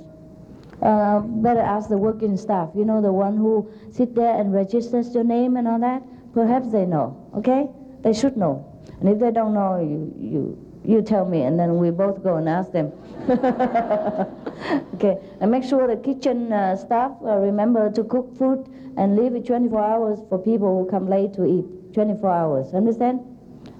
[0.83, 5.15] Uh, better ask the working staff, you know, the one who sit there and registers
[5.15, 6.03] your name and all that.
[6.33, 7.69] Perhaps they know, okay?
[8.03, 8.67] They should know.
[9.01, 12.37] And if they don't know, you, you, you tell me, and then we both go
[12.37, 12.93] and ask them.
[14.95, 19.35] okay, and make sure the kitchen uh, staff uh, remember to cook food and leave
[19.35, 21.65] it 24 hours for people who come late to eat.
[21.95, 23.21] 24 hours, understand?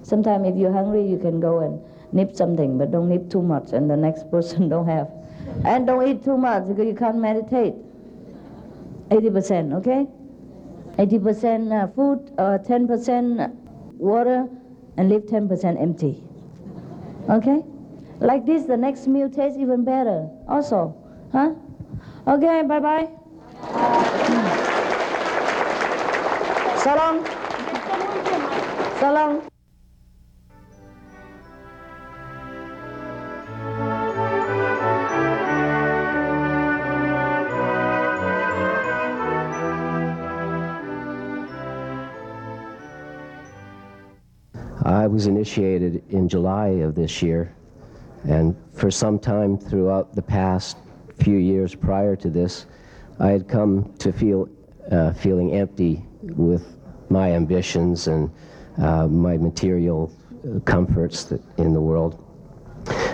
[0.03, 1.79] Sometimes if you're hungry, you can go and
[2.13, 5.09] nip something, but don't nip too much, and the next person don't have.
[5.65, 7.75] And don't eat too much because you can't meditate.
[9.09, 10.07] 80%, okay?
[10.97, 13.53] 80% uh, food, uh, 10%
[13.97, 14.47] water,
[14.97, 16.23] and leave 10% empty.
[17.29, 17.63] Okay?
[18.21, 20.29] Like this, the next meal tastes even better.
[20.47, 20.95] Also,
[21.31, 21.55] huh?
[22.27, 23.09] Okay, bye bye.
[26.83, 26.95] So
[29.11, 29.41] long.
[44.83, 47.55] I was initiated in July of this year,
[48.25, 50.77] and for some time throughout the past
[51.19, 52.65] few years prior to this,
[53.19, 54.49] I had come to feel
[54.91, 56.77] uh, feeling empty with
[57.09, 58.31] my ambitions and
[58.77, 60.11] uh, my material
[60.43, 62.23] uh, comforts that, in the world.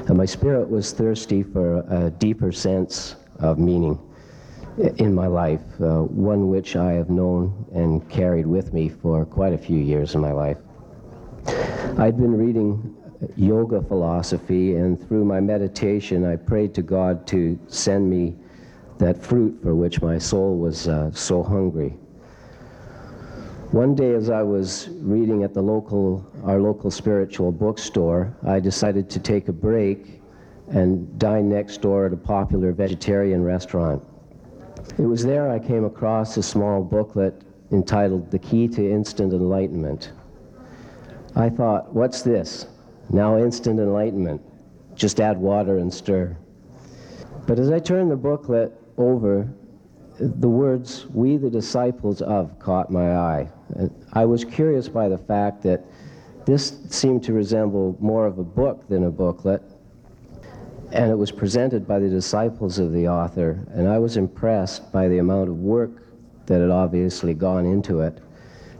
[0.07, 3.99] And my spirit was thirsty for a deeper sense of meaning
[4.97, 9.53] in my life, uh, one which I have known and carried with me for quite
[9.53, 10.57] a few years in my life.
[11.97, 12.95] I'd been reading
[13.35, 18.35] yoga philosophy, and through my meditation, I prayed to God to send me
[18.97, 21.97] that fruit for which my soul was uh, so hungry.
[23.71, 29.09] One day, as I was reading at the local, our local spiritual bookstore, I decided
[29.09, 30.21] to take a break
[30.69, 34.03] and dine next door at a popular vegetarian restaurant.
[34.97, 37.41] It was there I came across a small booklet
[37.71, 40.13] entitled The Key to Instant Enlightenment.
[41.35, 42.67] I thought, what's this?
[43.09, 44.41] Now instant enlightenment.
[44.95, 46.35] Just add water and stir.
[47.45, 49.47] But as I turned the booklet over,
[50.19, 53.49] the words, we the disciples of, caught my eye.
[54.13, 55.85] I was curious by the fact that
[56.45, 59.61] this seemed to resemble more of a book than a booklet,
[60.91, 65.07] and it was presented by the disciples of the author, and I was impressed by
[65.07, 65.91] the amount of work
[66.47, 68.19] that had obviously gone into it.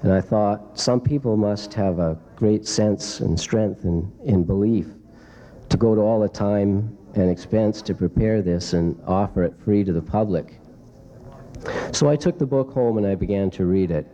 [0.01, 4.85] And I thought, some people must have a great sense and strength in, in belief
[5.69, 9.83] to go to all the time and expense to prepare this and offer it free
[9.83, 10.59] to the public.
[11.91, 14.07] So I took the book home and I began to read it.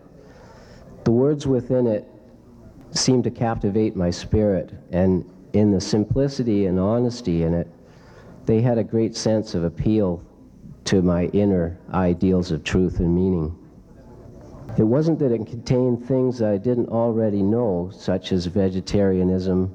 [1.04, 2.08] The words within it
[2.92, 7.68] seemed to captivate my spirit, and in the simplicity and honesty in it,
[8.46, 10.24] they had a great sense of appeal
[10.86, 13.58] to my inner ideals of truth and meaning.
[14.78, 19.72] It wasn't that it contained things I didn't already know, such as vegetarianism,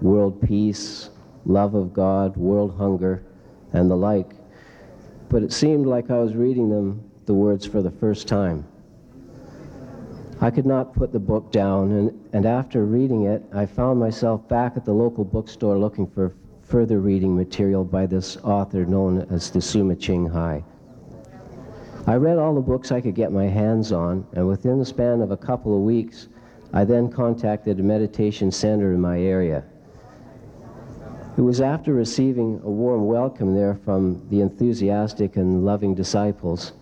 [0.00, 1.10] world peace,
[1.46, 3.22] love of God, world hunger,
[3.72, 4.34] and the like,
[5.28, 8.66] but it seemed like I was reading them, the words, for the first time.
[10.40, 14.48] I could not put the book down, and, and after reading it, I found myself
[14.48, 19.50] back at the local bookstore looking for further reading material by this author known as
[19.50, 20.64] the Suma Ching Hai.
[22.12, 25.22] I read all the books I could get my hands on, and within the span
[25.22, 26.28] of a couple of weeks,
[26.74, 29.64] I then contacted a meditation center in my area.
[31.38, 36.74] It was after receiving a warm welcome there from the enthusiastic and loving disciples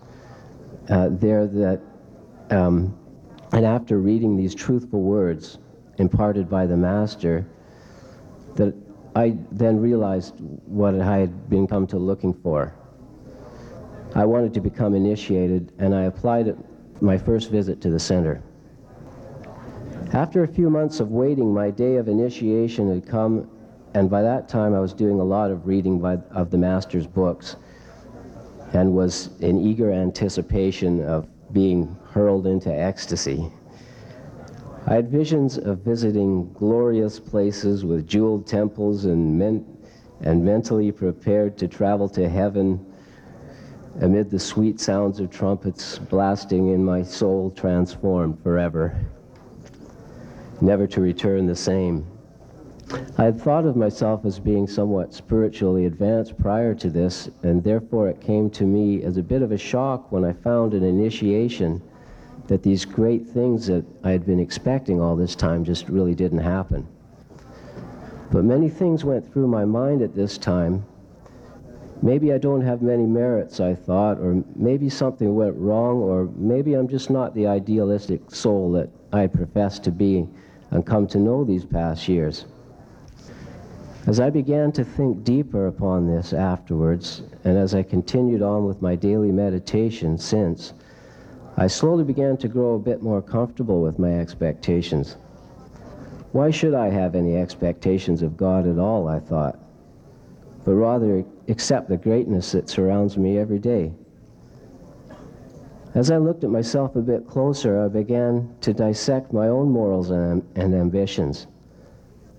[0.89, 1.79] uh, there that,
[2.49, 2.93] um,
[3.53, 5.59] and after reading these truthful words
[5.97, 7.47] imparted by the Master,
[8.55, 8.75] that
[9.15, 10.33] I then realized
[10.65, 12.75] what I had been come to looking for.
[14.13, 16.57] I wanted to become initiated, and I applied at
[17.01, 18.41] my first visit to the center.
[20.13, 23.49] After a few months of waiting, my day of initiation had come,
[23.93, 27.07] and by that time I was doing a lot of reading by, of the Master's
[27.07, 27.55] books
[28.73, 33.51] and was in eager anticipation of being hurled into ecstasy.
[34.87, 39.65] I had visions of visiting glorious places with jeweled temples and, men-
[40.21, 42.85] and mentally prepared to travel to heaven
[43.99, 48.99] amid the sweet sounds of trumpets blasting in my soul transformed forever,
[50.61, 52.05] never to return the same.
[53.17, 58.09] I had thought of myself as being somewhat spiritually advanced prior to this, and therefore
[58.09, 61.81] it came to me as a bit of a shock when I found an initiation
[62.47, 66.39] that these great things that I had been expecting all this time just really didn't
[66.39, 66.85] happen.
[68.31, 70.85] But many things went through my mind at this time.
[72.03, 76.73] Maybe I don't have many merits, I thought, or maybe something went wrong, or maybe
[76.73, 80.27] I'm just not the idealistic soul that I profess to be
[80.71, 82.45] and come to know these past years.
[84.07, 88.81] As I began to think deeper upon this afterwards, and as I continued on with
[88.81, 90.73] my daily meditation since,
[91.55, 95.17] I slowly began to grow a bit more comfortable with my expectations.
[96.31, 99.59] Why should I have any expectations of God at all, I thought,
[100.65, 103.91] but rather accept the greatness that surrounds me every day.
[105.93, 110.09] As I looked at myself a bit closer, I began to dissect my own morals
[110.09, 111.47] and, and ambitions.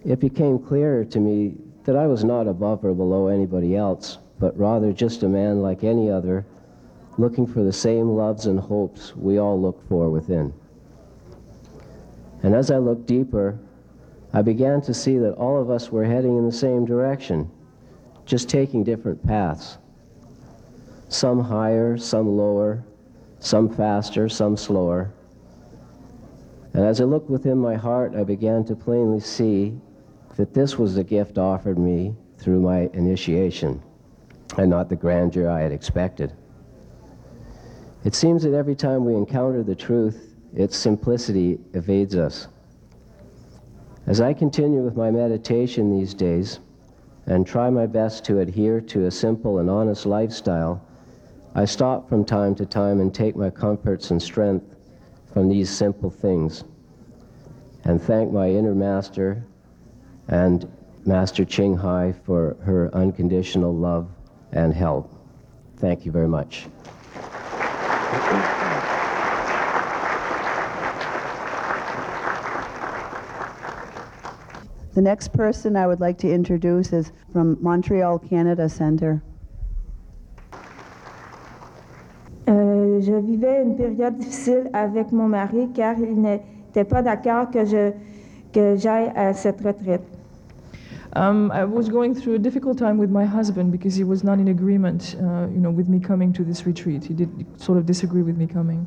[0.05, 4.59] It became clearer to me that I was not above or below anybody else, but
[4.59, 6.47] rather just a man like any other
[7.19, 10.53] looking for the same loves and hopes we all look for within.
[12.43, 13.59] And as I looked deeper,
[14.33, 17.51] I began to see that all of us were heading in the same direction,
[18.25, 19.79] just taking different paths.
[21.09, 22.85] Some higher, some lower,
[23.39, 25.13] some faster, some slower.
[26.75, 29.79] And as I looked within my heart, I began to plainly see
[30.37, 33.83] that this was the gift offered me through my initiation,
[34.57, 36.33] and not the grandeur I had expected.
[38.05, 42.49] It seems that every time we encounter the truth, its simplicity evades us.
[44.07, 46.59] As I continue with my meditation these days
[47.27, 50.83] and try my best to adhere to a simple and honest lifestyle,
[51.55, 54.77] I stop from time to time and take my comforts and strength
[55.33, 56.65] from these simple things
[57.85, 59.45] and thank my inner master
[60.29, 60.71] and
[61.05, 64.09] Master Ching Hai for her unconditional love
[64.53, 65.13] and help.
[65.79, 66.67] Thank you very much.
[74.95, 79.23] The next person I would like to introduce is from Montreal Canada Center.
[82.49, 87.65] Euh, je vivais une période difficile avec mon mari car il n'était pas d'accord que
[87.65, 87.93] je
[88.53, 90.03] que j'aille à cette retraite.
[91.15, 94.39] Um, I was going through a difficult time with my husband because he was not
[94.39, 97.05] in agreement, uh, you know, with me coming to this retreat.
[97.05, 98.87] He did sort of disagree with me coming.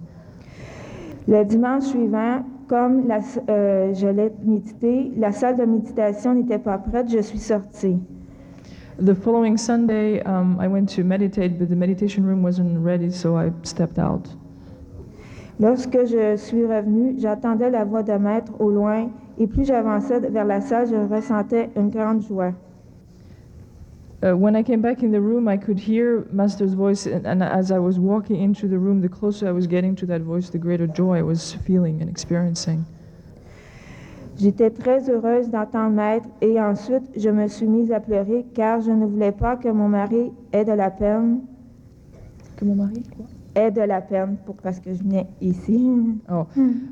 [1.28, 6.78] Le dimanche suivant, comme la, euh, je l'ai médité, la salle de méditation n'était pas
[6.78, 7.98] prête, je suis sortie.
[8.98, 13.38] The following Sunday, um, I went to meditate, but the meditation room wasn't ready, so
[13.38, 14.30] I stepped out.
[15.60, 20.46] Lorsque je suis revenue, j'entendais la voix de maître au loin et plus j'avançais vers
[20.46, 22.52] la salle, je ressentais une grande joie.
[24.26, 27.44] Uh, when I came back in the room, I could hear Master's voice, and, and
[27.44, 30.50] as I was walking into the room, the closer I was getting to that voice,
[30.50, 32.86] the greater joy I was feeling and experiencing.
[34.38, 38.92] J'étais très heureuse d'entendre maître et ensuite je me suis mise à pleurer car je
[38.92, 41.42] ne voulais pas que mon mari ait de la peine,
[42.58, 43.26] Que mon mari, quoi?
[43.56, 45.92] Ait de la peine pour parce que je venais ici.
[46.30, 46.48] Oh,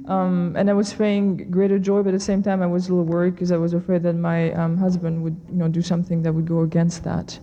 [0.07, 2.93] um, and I was feeling greater joy, but at the same time, I was a
[2.93, 6.21] little worried because I was afraid that my um, husband would, you know, do something
[6.23, 7.39] that would go against that.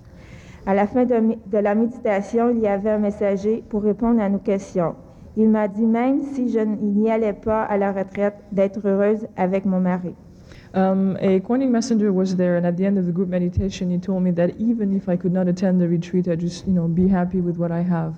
[0.66, 4.28] À la fin de, de la méditation, il y avait un messager pour répondre à
[4.28, 4.94] nos questions.
[5.36, 9.64] Il m'a dit même si je n'y allais pas à la retraite, d'être heureuse avec
[9.64, 10.14] mon mari.
[10.72, 13.98] Um, a Kuan messenger was there, and at the end of the group meditation, he
[13.98, 16.86] told me that even if I could not attend the retreat, I just, you know,
[16.86, 18.14] be happy with what I have.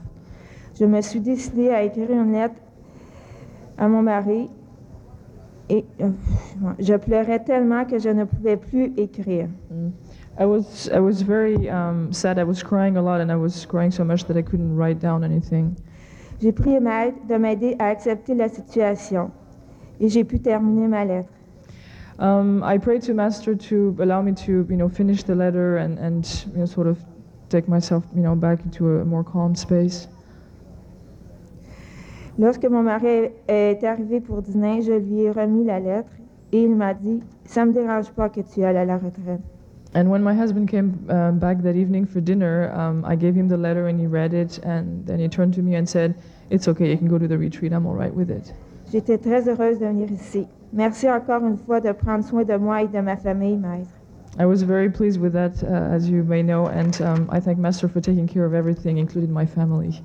[0.82, 2.56] Je me suis décidée à écrire une lettre
[3.78, 4.50] à mon mari
[5.68, 6.08] et euh,
[6.80, 9.46] je pleurais tellement que je ne pouvais plus écrire.
[10.40, 12.36] I was, I was very um, sad.
[12.36, 14.98] I was crying a lot, and I was crying so much that I couldn't write
[14.98, 15.76] down anything.
[16.40, 19.30] J'ai prié Maître de m'aider à accepter la situation
[20.00, 21.30] et j'ai pu terminer ma lettre.
[22.18, 25.96] Um, I prayed to Master to allow me to, you know, finish the letter and,
[26.00, 26.98] and you know, sort of
[27.50, 30.08] take myself, you know, back into a more calm space.
[32.38, 36.10] Lorsque mon mari est arrivé pour dîner, je lui ai remis la lettre
[36.52, 39.40] et il m'a dit Ça me dérange pas que tu ailles à la retraite.
[39.94, 43.48] And when my husband came um, back that evening for dinner, um, I gave him
[43.48, 46.14] the letter and he read it, and then he turned to me and said,
[46.50, 46.90] "It's okay.
[46.90, 47.72] You can go to the retreat.
[47.72, 48.54] I'm all right with it."
[48.90, 50.46] J'étais très heureuse de venir ici.
[50.72, 53.90] Merci encore une fois de prendre soin de moi et de ma famille, Maître.
[54.38, 57.58] I was very pleased with that, uh, as you may know, and um, I thank
[57.58, 60.00] Master for taking care of everything, including my family.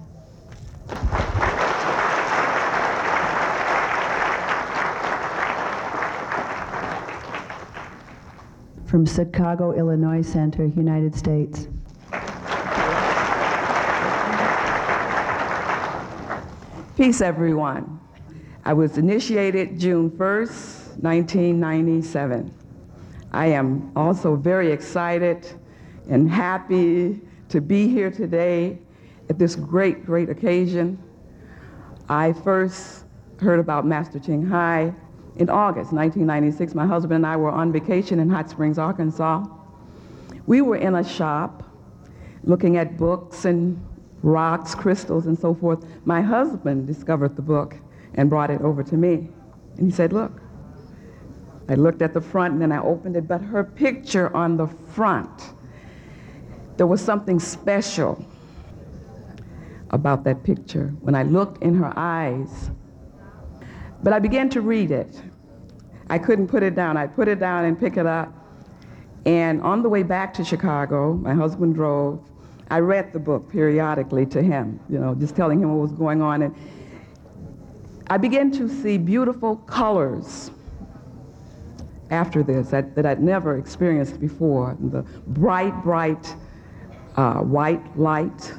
[8.88, 11.68] From Chicago, Illinois Center, United States.
[16.96, 18.00] Peace, everyone.
[18.64, 22.54] I was initiated June 1st, 1997.
[23.34, 25.46] I am also very excited
[26.10, 27.20] and happy
[27.50, 28.80] to be here today
[29.30, 30.98] at this great, great occasion.
[32.08, 33.04] I first
[33.42, 34.94] heard about Master Ching Hai
[35.40, 36.76] in August 1996.
[36.76, 39.46] My husband and I were on vacation in Hot Springs, Arkansas.
[40.46, 41.64] We were in a shop
[42.44, 43.84] looking at books and
[44.24, 45.86] rocks, crystals, and so forth.
[46.06, 47.76] My husband discovered the book
[48.16, 49.30] and brought it over to me.
[49.78, 50.42] And he said, Look.
[51.70, 54.68] I looked at the front and then I opened it, but her picture on the
[54.68, 55.30] front,
[56.78, 58.26] there was something special
[59.90, 62.72] about that picture when I looked in her eyes.
[64.04, 65.22] But I began to read it.
[66.10, 66.98] I couldn't put it down.
[66.98, 68.34] I put it down and pick it up.
[69.26, 72.24] And on the way back to Chicago, my husband drove.
[72.70, 76.22] I read the book periodically to him, you know, just telling him what was going
[76.22, 76.44] on.
[76.44, 76.56] And
[78.08, 80.52] I began to see beautiful colors
[82.10, 84.78] after this that, that I'd never experienced before.
[84.80, 86.36] The bright, bright
[87.18, 88.54] uh, white light.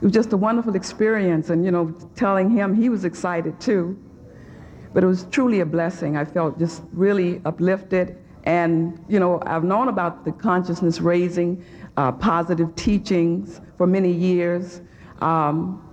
[0.00, 3.98] It was just a wonderful experience, and you know, telling him he was excited too.
[4.92, 6.16] But it was truly a blessing.
[6.16, 8.18] I felt just really uplifted.
[8.44, 11.64] And, you know, I've known about the consciousness raising,
[11.96, 14.80] uh, positive teachings for many years.
[15.20, 15.84] Um,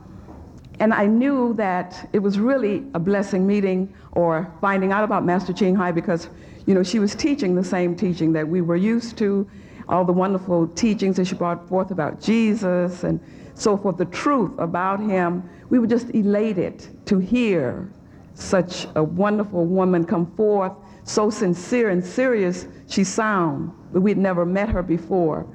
[0.79, 5.51] and I knew that it was really a blessing meeting or finding out about Master
[5.51, 6.29] Ching Hai because,
[6.65, 9.49] you know, she was teaching the same teaching that we were used to,
[9.89, 13.19] all the wonderful teachings that she brought forth about Jesus and
[13.55, 15.49] so forth, the truth about him.
[15.69, 17.89] We were just elated to hear
[18.37, 20.73] such a wonderful woman come forth,
[21.03, 25.47] so sincere and serious she sound, but we'd never met her before.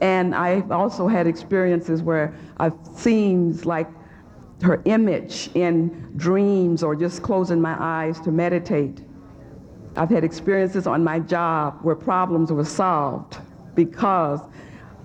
[0.00, 3.88] And I've also had experiences where I've seen like
[4.62, 9.02] her image in dreams or just closing my eyes to meditate.
[9.96, 13.36] I've had experiences on my job where problems were solved
[13.74, 14.40] because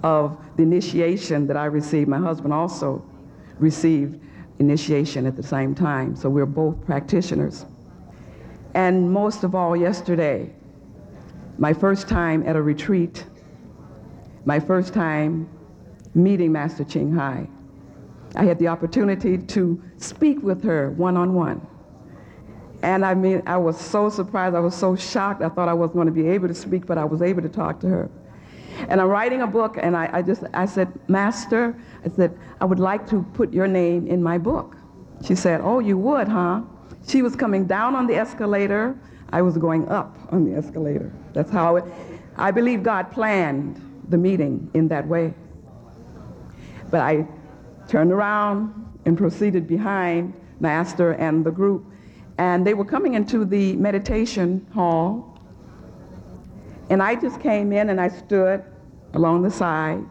[0.03, 2.07] of the initiation that I received.
[2.07, 3.03] My husband also
[3.59, 4.21] received
[4.59, 7.65] initiation at the same time, so we're both practitioners.
[8.73, 10.51] And most of all, yesterday,
[11.57, 13.25] my first time at a retreat,
[14.45, 15.49] my first time
[16.13, 17.47] meeting Master Ching Hai.
[18.35, 21.65] I had the opportunity to speak with her one on one.
[22.81, 25.41] And I mean, I was so surprised, I was so shocked.
[25.41, 27.49] I thought I wasn't going to be able to speak, but I was able to
[27.49, 28.09] talk to her.
[28.89, 32.65] And I'm writing a book, and I, I just, I said, Master, I said, I
[32.65, 34.75] would like to put your name in my book.
[35.25, 36.61] She said, Oh, you would, huh?
[37.07, 38.97] She was coming down on the escalator.
[39.31, 41.11] I was going up on the escalator.
[41.33, 41.85] That's how it,
[42.37, 45.33] I believe God planned the meeting in that way.
[46.89, 47.27] But I
[47.87, 48.73] turned around
[49.05, 51.85] and proceeded behind Master and the group.
[52.37, 55.34] And they were coming into the meditation hall.
[56.89, 58.63] And I just came in and I stood
[59.13, 60.03] along the side.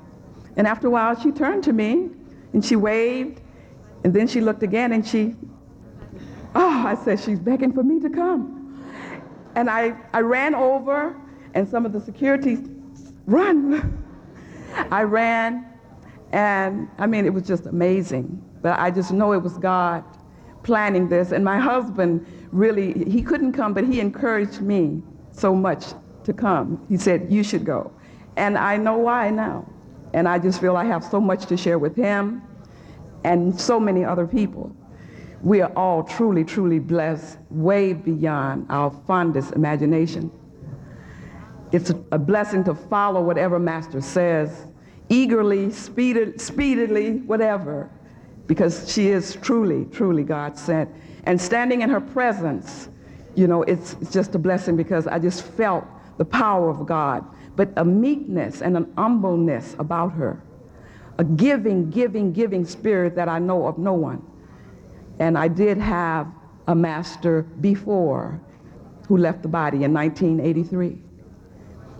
[0.57, 2.11] And after a while, she turned to me
[2.53, 3.41] and she waved.
[4.05, 5.35] And then she looked again and she,
[6.55, 8.83] oh, I said, she's begging for me to come.
[9.55, 11.17] And I, I ran over
[11.55, 12.59] and some of the security
[13.27, 14.03] run.
[14.91, 15.67] I ran
[16.33, 18.43] and I mean, it was just amazing.
[18.61, 20.05] But I just know it was God
[20.65, 21.31] planning this.
[21.31, 25.95] And my husband really, he couldn't come, but he encouraged me so much
[26.25, 26.85] to come.
[26.89, 27.93] He said, You should go.
[28.37, 29.67] And I know why now.
[30.13, 32.43] And I just feel I have so much to share with him
[33.25, 34.75] and so many other people.
[35.43, 40.31] We are all truly, truly blessed, way beyond our fondest imagination.
[41.73, 44.67] It's a blessing to follow whatever Master says,
[45.09, 47.91] eagerly, speeded, speedily, whatever,
[48.47, 50.89] because she is truly, truly God sent.
[51.25, 52.89] And standing in her presence,
[53.35, 55.85] you know, it's, it's just a blessing because I just felt
[56.17, 57.25] the power of God,
[57.57, 60.43] but a meekness and an humbleness about her,
[61.19, 64.25] a giving, giving, giving spirit that I know of no one.
[65.19, 66.27] And I did have
[66.67, 68.41] a master before
[69.09, 70.99] who left the body in 1983.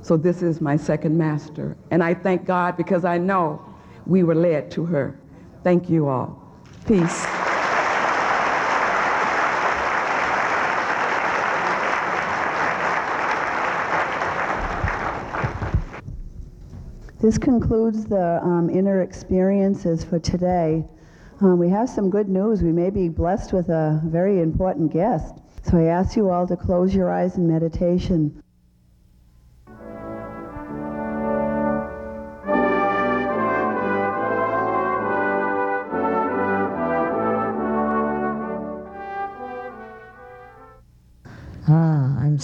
[0.03, 1.77] So this is my second master.
[1.91, 3.65] And I thank God because I know
[4.07, 5.19] we were led to her.
[5.63, 6.43] Thank you all.
[6.87, 7.27] Peace.
[17.25, 20.85] This concludes the um, inner experiences for today.
[21.41, 22.63] Um, we have some good news.
[22.63, 25.37] We may be blessed with a very important guest.
[25.63, 28.44] So I ask you all to close your eyes in meditation.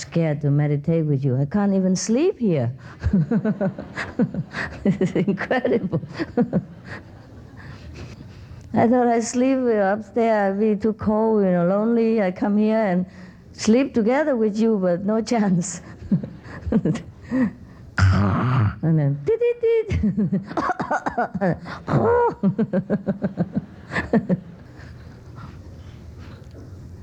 [0.00, 1.36] Scared to meditate with you.
[1.36, 2.72] I can't even sleep here.
[4.84, 6.00] this is incredible.
[8.72, 12.22] I thought I'd sleep upstairs, I'd be too cold, you know, lonely.
[12.22, 13.04] I come here and
[13.52, 15.80] sleep together with you, but no chance.
[16.70, 17.02] and
[18.82, 19.40] then, did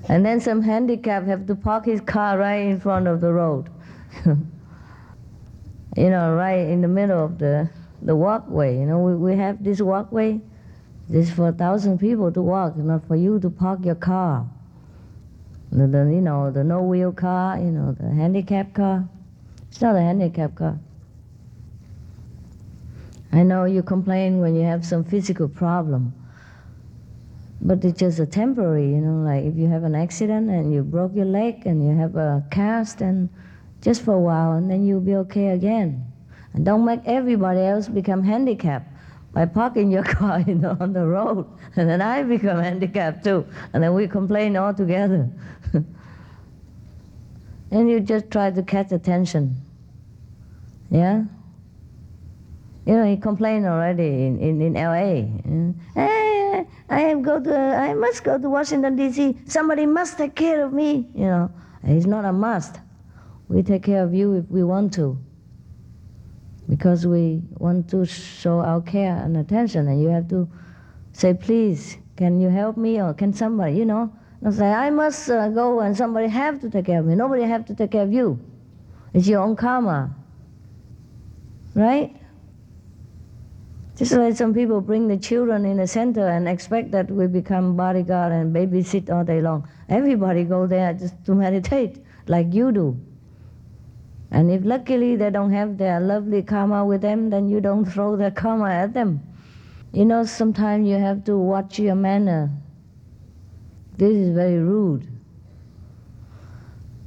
[0.09, 3.69] And then some handicap have to park his car right in front of the road.
[4.25, 7.69] you know, right in the middle of the,
[8.01, 8.79] the walkway.
[8.79, 10.39] You know, we, we have this walkway.
[11.09, 14.47] This is for a thousand people to walk, not for you to park your car.
[15.71, 19.07] The, the, you know, the no-wheel car, you know, the handicap car.
[19.69, 20.79] It's not a handicap car.
[23.33, 26.13] I know you complain when you have some physical problem.
[27.61, 30.83] But it's just a temporary, you know, like if you have an accident and you
[30.83, 33.29] broke your leg and you have a cast and
[33.81, 36.05] just for a while and then you'll be okay again.
[36.53, 38.87] And don't make everybody else become handicapped
[39.33, 41.47] by parking your car you know, on the road.
[41.75, 43.45] And then I become handicapped too.
[43.73, 45.29] And then we complain all together.
[47.71, 49.55] and you just try to catch attention.
[50.89, 51.23] Yeah?
[52.85, 55.27] You know, he complained already in, in, in LA.
[55.45, 55.75] Mm.
[55.93, 56.36] Hey,
[56.89, 59.37] I go to, I must go to Washington D.C.
[59.45, 61.07] Somebody must take care of me.
[61.13, 61.51] You know,
[61.83, 62.79] it's not a must.
[63.49, 65.17] We take care of you if we want to,
[66.69, 69.87] because we want to show our care and attention.
[69.87, 70.49] And you have to
[71.13, 74.11] say, please, can you help me, or can somebody, you know?
[74.41, 77.15] Not say, I must uh, go, and somebody have to take care of me.
[77.15, 78.39] Nobody have to take care of you.
[79.13, 80.13] It's your own karma,
[81.73, 82.15] right?
[83.97, 87.75] Just like some people bring the children in the center and expect that we become
[87.75, 89.67] bodyguard and babysit all day long.
[89.89, 92.99] Everybody go there just to meditate, like you do.
[94.29, 98.15] And if luckily they don't have their lovely karma with them, then you don't throw
[98.15, 99.19] the karma at them.
[99.93, 102.51] You know, sometimes you have to watch your manner.
[103.97, 105.07] This is very rude.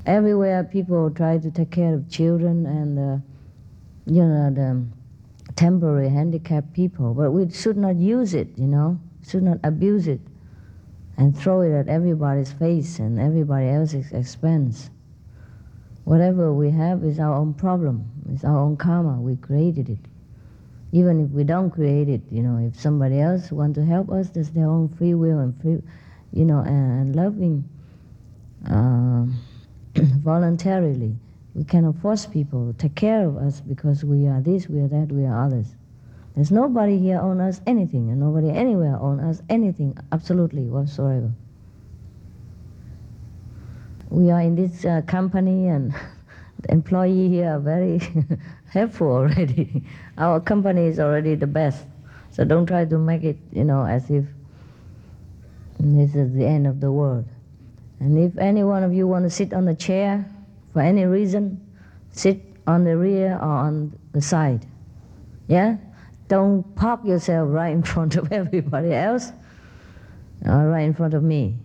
[0.07, 3.18] Everywhere people try to take care of children and, uh,
[4.07, 4.99] you know, the
[5.61, 8.98] temporary handicapped people, but we should not use it, you know,
[9.28, 10.18] should not abuse it
[11.18, 14.88] and throw it at everybody's face and everybody else's expense.
[16.04, 19.98] Whatever we have is our own problem, it's our own karma, we created it.
[20.92, 24.30] Even if we don't create it, you know, if somebody else want to help us,
[24.30, 25.76] that's their own free will and free,
[26.32, 27.68] you know, and, and loving
[28.66, 29.26] uh,
[30.24, 31.14] voluntarily.
[31.55, 34.88] We cannot force people to take care of us because we are this, we are
[34.88, 35.66] that, we are others.
[36.36, 41.32] There's nobody here on us anything, and nobody anywhere on us anything, absolutely whatsoever.
[44.11, 45.92] We are in this uh, company, and
[46.62, 48.01] the employee here are very
[48.70, 49.82] helpful already.
[50.18, 51.84] Our company is already the best,
[52.30, 54.24] so don't try to make it, you know, as if
[55.80, 57.24] this is the end of the world.
[57.98, 60.24] And if any one of you want to sit on a chair
[60.72, 61.60] for any reason,
[62.12, 64.66] sit on the rear or on the side.
[65.48, 65.76] Yeah?
[66.28, 69.32] Don't park yourself right in front of everybody else
[70.46, 71.56] or right in front of me.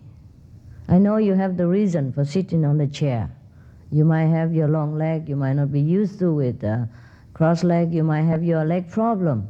[0.87, 3.29] I know you have the reason for sitting on the chair.
[3.91, 6.63] You might have your long leg, you might not be used to it.
[6.63, 6.85] Uh,
[7.33, 9.47] cross leg, you might have your leg problem.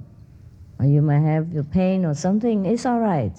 [0.79, 2.65] Or you might have your pain or something.
[2.65, 3.33] It's all right.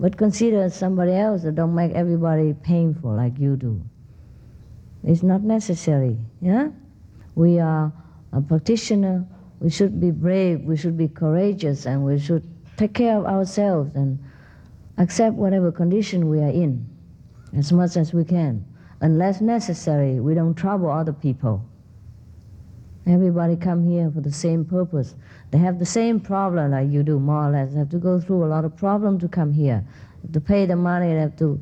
[0.00, 3.82] But consider somebody else that don't make everybody painful like you do.
[5.04, 6.16] It's not necessary.
[6.40, 6.68] Yeah?
[7.34, 7.92] We are
[8.32, 9.24] a practitioner.
[9.60, 10.62] We should be brave.
[10.62, 12.46] We should be courageous, and we should
[12.76, 14.18] take care of ourselves and
[14.98, 16.86] accept whatever condition we are in,
[17.56, 18.64] as much as we can.
[19.00, 21.64] Unless necessary, we don't trouble other people.
[23.06, 25.14] Everybody come here for the same purpose.
[25.50, 27.72] They have the same problem like you do, more or less.
[27.72, 29.82] They have to go through a lot of problem to come here.
[30.32, 31.60] To pay the money, they have to,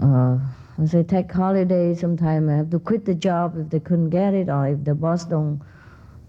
[0.00, 0.38] uh,
[0.80, 4.32] I say, take holiday sometimes They have to quit the job if they couldn't get
[4.32, 5.60] it, or if the boss don't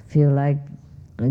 [0.08, 0.58] feel like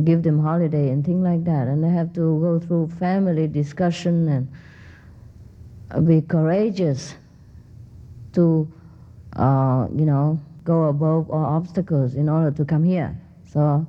[0.04, 1.66] give them holiday and things like that.
[1.66, 7.16] And they have to go through family discussion and be courageous
[8.34, 8.70] to,
[9.34, 13.18] uh, you know, go above all obstacles in order to come here.
[13.50, 13.86] So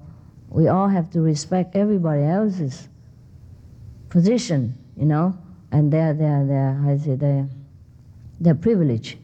[0.49, 2.87] we all have to respect everybody else's
[4.09, 5.37] position, you know,
[5.71, 7.47] and their their I say their
[8.39, 9.17] their privilege.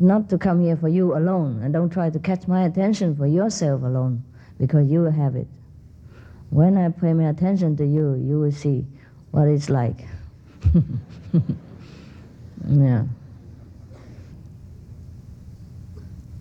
[0.00, 3.26] Not to come here for you alone, and don't try to catch my attention for
[3.26, 4.22] yourself alone,
[4.58, 5.48] because you have it.
[6.50, 8.86] When I pay my attention to you, you will see
[9.32, 10.06] what it's like.
[12.68, 13.04] yeah.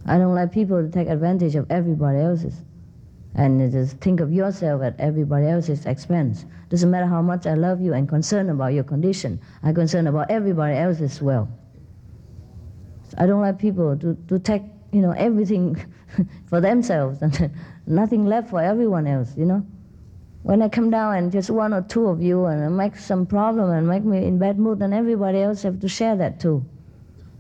[0.06, 2.62] I don't like people to take advantage of everybody else's
[3.36, 6.46] and just think of yourself at everybody else's expense.
[6.70, 9.40] Doesn't matter how much I love you and concern about your condition.
[9.62, 11.48] I'm concerned about everybody else as well.
[13.18, 15.78] I don't like people to, to take, you know, everything
[16.48, 17.52] for themselves and
[17.88, 19.66] nothing left for everyone else, you know.
[20.44, 23.72] When I come down and just one or two of you and make some problem
[23.72, 26.64] and make me in bad mood, then everybody else have to share that too.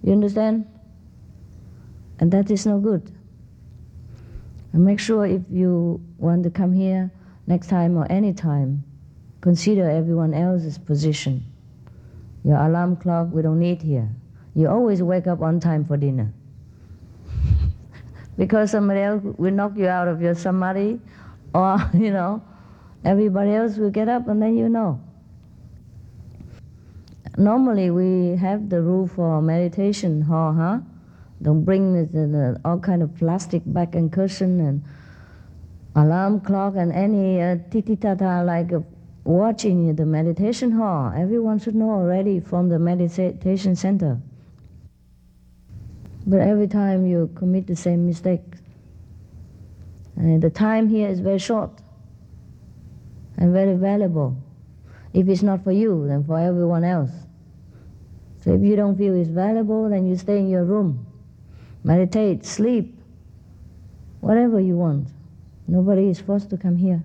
[0.03, 0.65] You understand?
[2.19, 3.11] And that is no good.
[4.73, 7.11] And make sure if you want to come here
[7.45, 8.83] next time or any time,
[9.41, 11.45] consider everyone else's position.
[12.43, 14.09] Your alarm clock, we don't need here.
[14.57, 16.33] You always wake up on time for dinner.
[18.39, 20.99] because somebody else will knock you out of your samadhi,
[21.53, 22.41] or, you know,
[23.05, 24.99] everybody else will get up and then you know.
[27.37, 30.79] Normally, we have the rule for meditation hall, huh?
[31.39, 34.83] Don't bring the, the, all kind of plastic back and cushion and
[35.95, 38.79] alarm clock and any uh, titi-tata like uh,
[39.23, 41.13] watching the meditation hall.
[41.15, 44.19] Everyone should know already from the meditation center.
[46.27, 48.43] But every time you commit the same mistake.
[50.17, 51.71] And the time here is very short
[53.37, 54.35] and very valuable.
[55.13, 57.11] If it's not for you, then for everyone else.
[58.43, 61.07] So if you don't feel it's valuable, then you stay in your room
[61.87, 62.99] meditate, sleep,
[64.19, 65.07] whatever you want.
[65.67, 67.01] Nobody is forced to come here.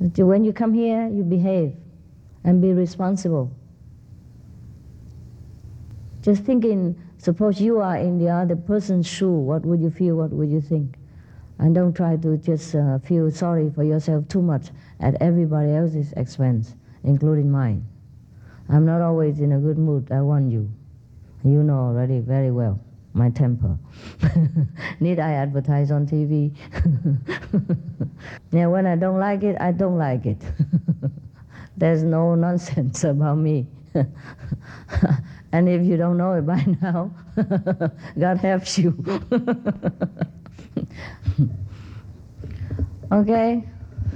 [0.00, 1.74] But when you come here, you behave
[2.44, 3.52] and be responsible.
[6.22, 10.30] Just thinking, suppose you are in the other person's shoe, what would you feel, what
[10.30, 10.96] would you think?
[11.58, 14.68] And don't try to just uh, feel sorry for yourself too much
[15.00, 17.84] at everybody else's expense, including mine.
[18.68, 20.70] I'm not always in a good mood, I warn you.
[21.44, 22.80] You know already very well.
[23.14, 23.76] my temper.
[25.00, 26.54] Need I advertise on TV?
[28.52, 30.40] yeah, when I don't like it, I don't like it.
[31.76, 33.66] There's no nonsense about me.
[35.52, 37.10] And if you don't know it by now,
[38.18, 38.92] God helps you.
[43.12, 43.62] okay?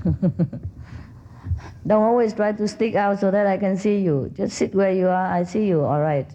[1.86, 4.32] don't always try to stick out so that I can see you.
[4.34, 6.26] Just sit where you are, I see you, all right.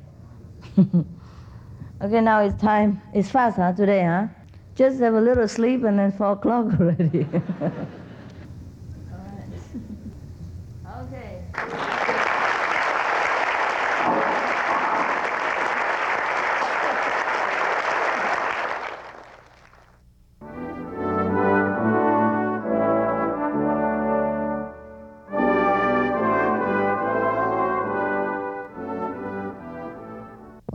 [0.78, 3.02] okay, now it's time.
[3.14, 4.28] It's fast, huh, today, huh?
[4.76, 7.26] Just have a little sleep and then 4 o'clock already.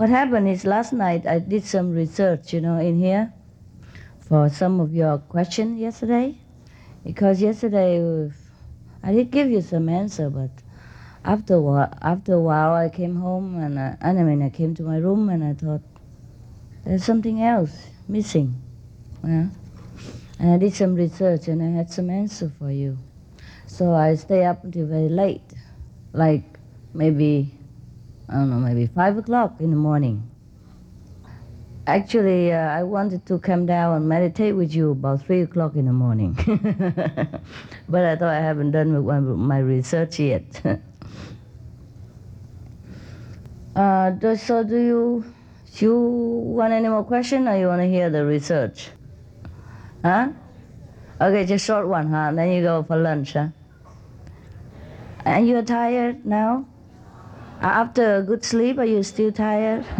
[0.06, 3.32] What happened is last night I did some research, you know, in here
[4.20, 6.38] for some of your questions yesterday.
[7.02, 8.30] Because yesterday
[9.02, 10.50] I did give you some answer, but
[11.24, 14.76] after a while, after a while I came home and I, I mean I came
[14.76, 15.82] to my room and I thought
[16.84, 17.76] there's something else
[18.06, 18.62] missing.
[19.24, 19.48] Yeah?
[20.38, 22.96] And I did some research and I had some answer for you.
[23.66, 25.50] So I stay up until very late,
[26.12, 26.44] like
[26.94, 27.55] maybe
[28.28, 30.28] I don't know, maybe five o'clock in the morning.
[31.86, 35.86] Actually, uh, I wanted to come down and meditate with you about three o'clock in
[35.86, 36.34] the morning,
[37.88, 39.06] but I thought I haven't done
[39.38, 40.60] my, research yet.
[43.76, 45.24] uh, so, do you
[45.78, 48.88] you want any more question, or you want to hear the research?
[50.02, 50.30] Huh?
[51.20, 52.32] Okay, just short one, huh?
[52.32, 53.48] Then you go for lunch, huh?
[55.24, 56.66] And you're tired now?
[57.60, 59.84] After a good sleep, are you still tired?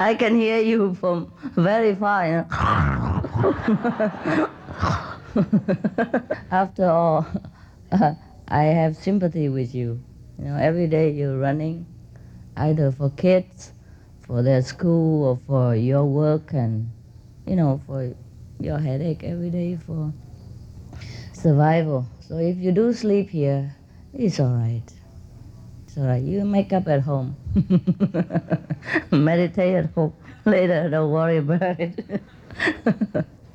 [0.00, 2.26] I can hear you from very far.
[2.26, 2.46] You know?
[6.50, 7.26] After all,
[7.92, 8.14] uh,
[8.48, 10.00] I have sympathy with you.
[10.38, 11.86] You know, every day you're running,
[12.56, 13.72] either for kids,
[14.26, 16.88] for their school, or for your work, and
[17.46, 18.14] you know, for
[18.60, 20.12] your headache every day for
[21.32, 22.06] survival.
[22.20, 23.74] So if you do sleep here,
[24.14, 24.82] it's all right.
[25.86, 26.22] It's all right.
[26.22, 27.36] You make up at home.
[29.10, 30.14] Meditate at home.
[30.44, 32.22] Later, don't worry about it.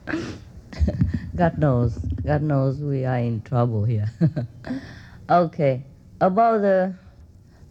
[1.35, 1.97] God knows.
[2.25, 4.11] God knows we are in trouble here.
[5.29, 5.83] okay.
[6.21, 6.93] About the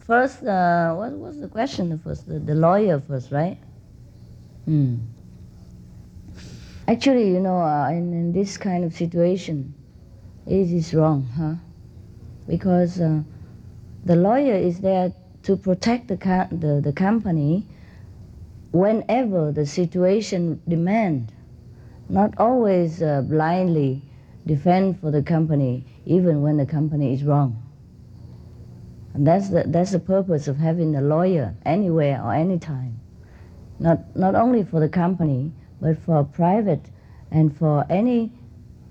[0.07, 2.29] first, uh, what was the question first?
[2.29, 3.59] The, the lawyer first, right?
[4.65, 4.97] Hmm.
[6.89, 9.73] Actually, you know, uh, in, in this kind of situation,
[10.47, 11.55] it is wrong, huh?
[12.47, 13.23] Because uh,
[14.05, 15.13] the lawyer is there
[15.45, 17.67] to protect the, co- the, the company
[18.73, 21.33] whenever the situation demand,
[22.09, 24.03] not always uh, blindly
[24.47, 27.63] defend for the company even when the company is wrong.
[29.15, 32.99] And that's the, that's the purpose of having a lawyer anywhere or anytime.
[33.79, 36.87] Not, not only for the company, but for private
[37.31, 38.33] and for any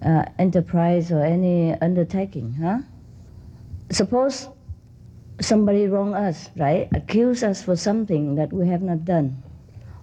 [0.06, 2.80] uh, enterprise or any undertaking, huh?
[3.92, 4.50] Suppose
[5.40, 6.88] somebody wrong us, right?
[6.94, 9.42] Accuse us for something that we have not done,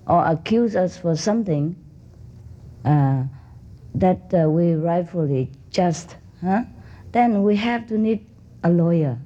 [0.07, 1.77] or accuse us for something
[2.85, 3.25] uh,
[3.95, 6.65] that uh, we rightfully just, huh?
[7.13, 8.27] Then we have to need
[8.65, 9.19] a lawyer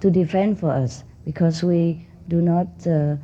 [0.00, 3.16] to defend for us because we do not uh,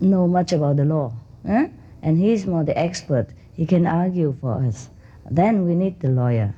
[0.00, 1.12] know much about the law,
[1.46, 1.66] huh?
[2.02, 3.28] and he's more the expert.
[3.52, 4.90] He can argue for us.
[5.30, 6.54] Then we need the lawyer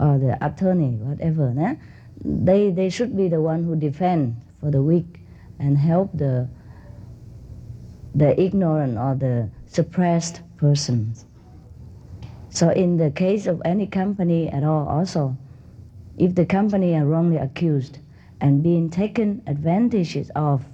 [0.00, 1.76] or the attorney, whatever.
[2.24, 5.20] They, they should be the one who defend for the weak
[5.58, 6.48] and help the,
[8.14, 11.26] the ignorant or the suppressed persons.
[12.50, 15.36] So in the case of any company at all also,
[16.16, 17.98] if the company are wrongly accused
[18.40, 20.64] and being taken advantages of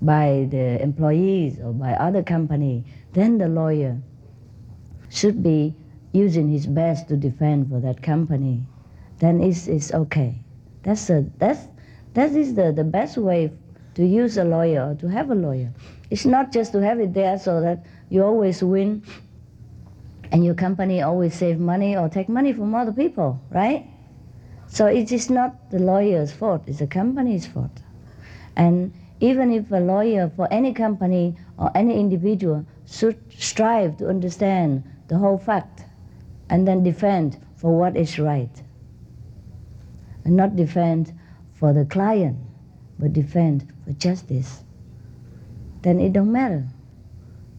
[0.00, 4.00] by the employees or by other company, then the lawyer
[5.08, 5.74] should be
[6.18, 8.66] using his best to defend for that company,
[9.18, 10.34] then it's, it's okay.
[10.82, 11.68] That's, a, that's,
[12.14, 13.52] that is the, the best way
[13.94, 15.72] to use a lawyer or to have a lawyer.
[16.10, 19.02] It's not just to have it there so that you always win
[20.30, 23.86] and your company always save money or take money from other people, right?
[24.66, 27.82] So it is not the lawyer's fault, it's the company's fault.
[28.56, 34.84] And even if a lawyer for any company or any individual should strive to understand
[35.08, 35.84] the whole fact
[36.50, 38.62] and then defend for what is right
[40.24, 41.12] and not defend
[41.54, 42.38] for the client
[42.98, 44.64] but defend for justice,
[45.82, 46.66] then it don't matter.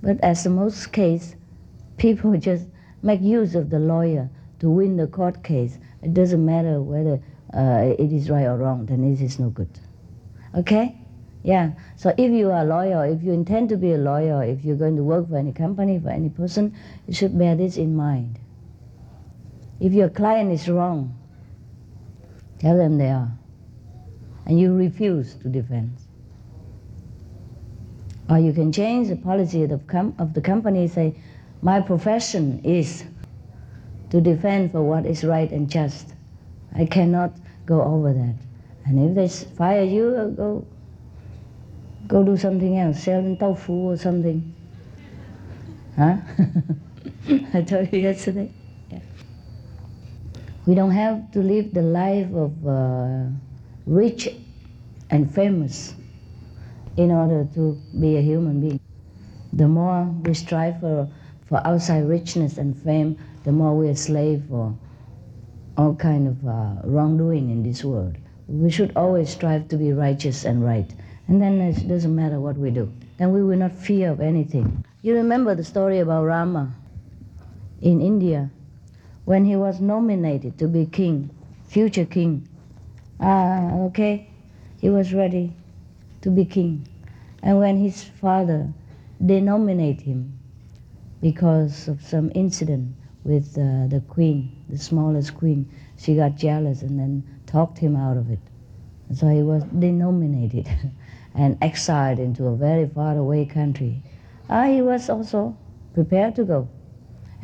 [0.01, 1.35] But as the most case,
[1.97, 2.67] people just
[3.01, 4.29] make use of the lawyer
[4.59, 5.77] to win the court case.
[6.01, 7.21] It doesn't matter whether
[7.53, 9.69] uh, it is right or wrong, then it is no good.
[10.55, 10.97] Okay?
[11.43, 11.71] Yeah.
[11.95, 14.75] So if you are a lawyer, if you intend to be a lawyer, if you're
[14.75, 16.75] going to work for any company, for any person,
[17.07, 18.39] you should bear this in mind.
[19.79, 21.17] If your client is wrong,
[22.59, 23.31] tell them they are.
[24.45, 25.95] And you refuse to defend.
[28.29, 31.15] Or you can change the policy of the, com- of the company, say,
[31.61, 33.03] my profession is
[34.11, 36.13] to defend for what is right and just.
[36.75, 37.31] I cannot
[37.65, 38.35] go over that.
[38.85, 40.65] And if they fire you, uh, go
[42.07, 44.53] go do something else, selling tofu or something.
[45.95, 46.17] Huh?
[47.53, 48.51] I told you yesterday.
[50.65, 53.25] We don't have to live the life of uh,
[53.85, 54.29] rich
[55.09, 55.95] and famous
[56.97, 58.79] in order to be a human being.
[59.53, 61.09] The more we strive for,
[61.47, 64.75] for outside richness and fame, the more we are slave for
[65.77, 68.17] all kind of uh, wrongdoing in this world.
[68.47, 70.93] We should always strive to be righteous and right.
[71.27, 72.91] And then it doesn't matter what we do.
[73.17, 74.83] Then we will not fear of anything.
[75.01, 76.73] You remember the story about Rama
[77.81, 78.49] in India
[79.29, 81.29] when he was nominated to be king,
[81.67, 82.49] future king.
[83.19, 84.27] Ah, okay,
[84.81, 85.53] he was ready
[86.19, 86.87] to be king.
[87.43, 88.73] And when his father
[89.23, 90.33] denominated him
[91.21, 96.99] because of some incident with uh, the queen, the smallest queen, she got jealous and
[96.99, 98.39] then talked him out of it.
[99.09, 100.67] And so he was denominated
[101.35, 104.01] and exiled into a very far away country.
[104.49, 105.55] Ah, he was also
[105.93, 106.67] prepared to go.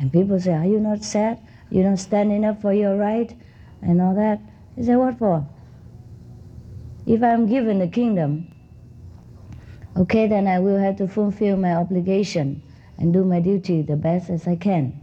[0.00, 1.38] And people say, Are you not sad?
[1.70, 3.34] You're not standing up for your right?
[3.82, 4.40] And all that.
[4.76, 5.46] He said, What for?
[7.06, 8.52] If I'm given the kingdom,
[9.96, 12.62] okay, then I will have to fulfill my obligation
[12.98, 15.00] and do my duty the best as I can.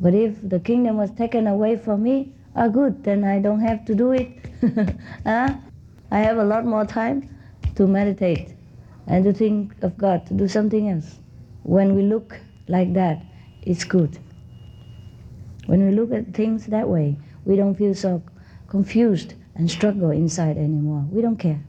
[0.00, 3.84] But if the kingdom was taken away from me, ah, good, then I don't have
[3.86, 4.28] to do it.
[5.24, 5.54] huh?
[6.10, 7.28] I have a lot more time
[7.76, 8.54] to meditate
[9.06, 11.18] and to think of God, to do something else.
[11.62, 13.22] When we look like that,
[13.62, 14.18] it's good.
[15.68, 18.22] When we look at things that way, we don't feel so
[18.68, 21.04] confused and struggle inside anymore.
[21.10, 21.62] We don't care.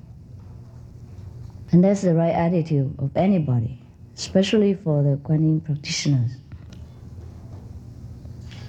[1.74, 3.78] And that's the right attitude of anybody,
[4.16, 6.32] especially for the Kuan Yin practitioners.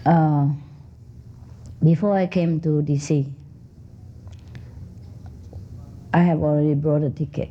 [0.05, 0.49] Uh,
[1.81, 3.33] before I came to DC,
[6.12, 7.51] I have already brought a ticket,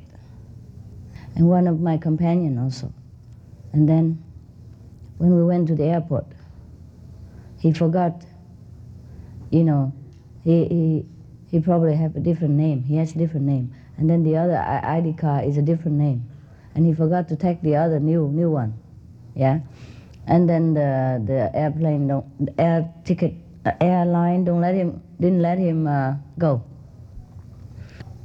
[1.35, 2.91] and one of my companion also.
[3.71, 4.21] And then,
[5.17, 6.25] when we went to the airport,
[7.59, 8.25] he forgot.
[9.51, 9.93] You know,
[10.43, 11.05] he he
[11.51, 12.83] he probably have a different name.
[12.83, 16.29] He has a different name, and then the other ID card is a different name,
[16.75, 18.73] and he forgot to take the other new new one.
[19.35, 19.59] Yeah,
[20.27, 23.33] and then the the airplane don't the air ticket
[23.65, 26.63] uh, airline don't let him didn't let him uh, go.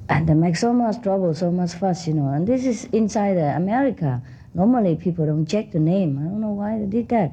[0.07, 2.29] And they make so much trouble, so much fuss, you know.
[2.29, 4.23] And this is inside America.
[4.53, 6.19] Normally people don't check the name.
[6.19, 7.33] I don't know why they did that.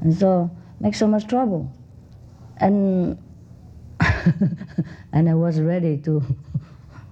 [0.00, 0.48] And so
[0.82, 1.72] make so much trouble.
[2.58, 3.16] And
[5.12, 6.22] and I was ready to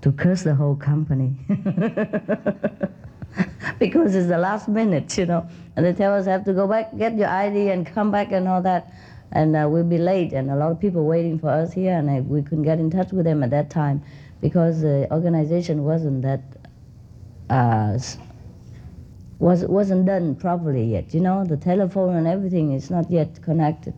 [0.02, 1.32] to curse the whole company.
[3.78, 5.48] because it's the last minute, you know.
[5.76, 8.48] And they tell us have to go back, get your ID, and come back and
[8.48, 8.92] all that.
[9.32, 12.28] And uh, we'll be late, and a lot of people waiting for us here, and
[12.28, 14.02] we couldn't get in touch with them at that time
[14.40, 16.42] because the organization wasn't that
[17.48, 17.96] uh,
[19.40, 21.12] was wasn't done properly yet.
[21.12, 23.94] You know, the telephone and everything is not yet connected.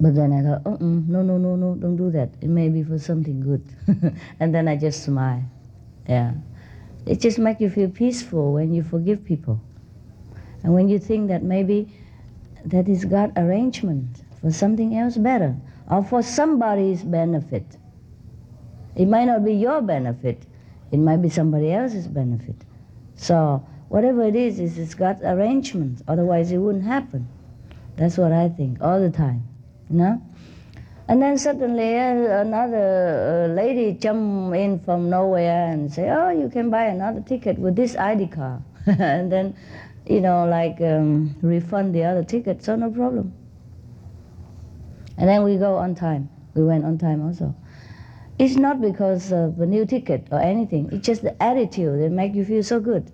[0.00, 2.30] But then I thought, oh, no, no, no, no, don't do that.
[2.40, 3.62] It may be for something good.
[4.40, 5.44] and then I just smile.
[6.08, 6.32] Yeah.
[7.06, 9.60] It just makes you feel peaceful when you forgive people.
[10.64, 11.92] And when you think that maybe
[12.64, 15.54] that is God arrangement for something else better
[15.88, 17.76] or for somebody's benefit.
[18.96, 20.46] It might not be your benefit.
[20.90, 22.56] It might be somebody else's benefit.
[23.14, 26.00] So whatever it is, is it's God's arrangement.
[26.08, 27.28] Otherwise it wouldn't happen.
[27.96, 29.46] That's what I think all the time.
[29.90, 30.22] You know?
[31.08, 36.48] And then suddenly uh, another uh, lady jump in from nowhere and say, "Oh, you
[36.48, 39.54] can buy another ticket with this ID card," and then,
[40.06, 42.64] you know, like um, refund the other ticket.
[42.64, 43.34] So no problem.
[45.18, 46.30] And then we go on time.
[46.54, 47.54] We went on time also.
[48.38, 50.88] It's not because of a new ticket or anything.
[50.92, 53.12] It's just the attitude that make you feel so good.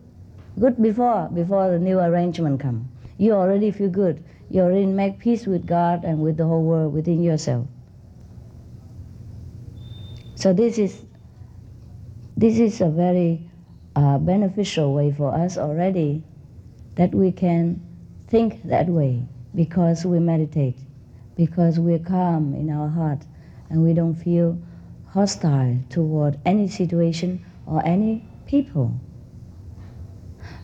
[0.58, 2.88] Good before before the new arrangement come.
[3.16, 4.24] You already feel good.
[4.50, 7.66] You already make peace with God and with the whole world within yourself.
[10.34, 11.04] So this is
[12.36, 13.48] this is a very
[13.94, 16.22] uh, beneficial way for us already
[16.96, 17.80] that we can
[18.28, 19.22] think that way
[19.54, 20.78] because we meditate,
[21.36, 23.22] because we're calm in our heart
[23.70, 24.58] and we don't feel
[25.08, 29.00] hostile toward any situation or any people.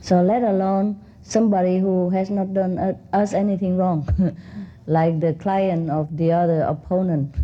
[0.01, 2.79] So let alone somebody who has not done
[3.13, 4.09] us anything wrong,
[4.87, 7.35] like the client of the other opponent,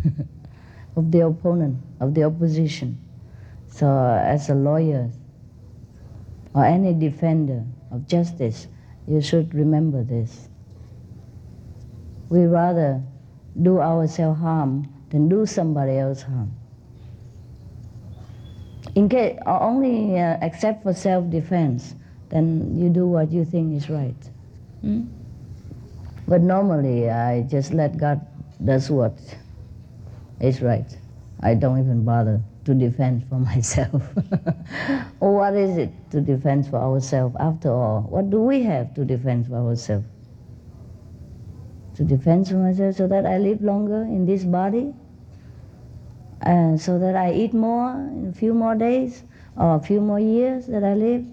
[0.95, 2.97] of the opponent, of the opposition.
[3.67, 5.09] So as a lawyer
[6.53, 8.67] or any defender of justice,
[9.07, 10.49] you should remember this.
[12.29, 13.01] We rather
[13.61, 16.53] do ourselves harm than do somebody else harm.
[18.95, 21.95] In case, only uh, except for self-defense,
[22.31, 24.15] then you do what you think is right.
[24.81, 25.03] Hmm?
[26.27, 28.25] But normally, I just let God
[28.63, 29.19] does what
[30.39, 30.97] is right.
[31.41, 34.01] I don't even bother to defend for myself.
[35.19, 37.35] what is it to defend for ourselves?
[37.39, 40.05] After all, what do we have to defend for ourselves?
[41.95, 44.93] To defend for myself so that I live longer in this body?
[46.41, 49.23] And so that I eat more in a few more days
[49.57, 51.25] or a few more years that I live?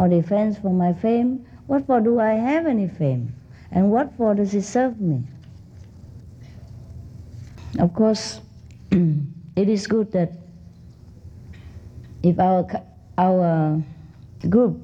[0.00, 1.44] Or defense for my fame?
[1.66, 3.34] What for do I have any fame?
[3.70, 5.24] And what for does it serve me?
[7.78, 8.40] Of course,
[8.90, 10.32] it is good that
[12.22, 12.66] if our,
[13.18, 13.82] our
[14.48, 14.80] group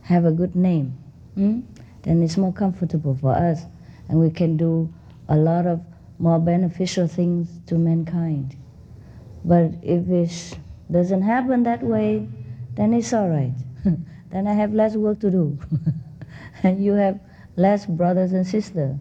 [0.00, 0.96] have a good name,
[1.34, 1.60] hmm,
[2.04, 3.60] then it's more comfortable for us
[4.08, 4.90] and we can do
[5.28, 5.82] a lot of
[6.18, 8.56] more beneficial things to mankind.
[9.44, 10.58] But if it
[10.90, 12.26] doesn't happen that way,
[12.74, 13.52] then it's all right.
[14.30, 15.58] then I have less work to do.
[16.62, 17.20] and you have
[17.56, 18.96] less brothers and sisters.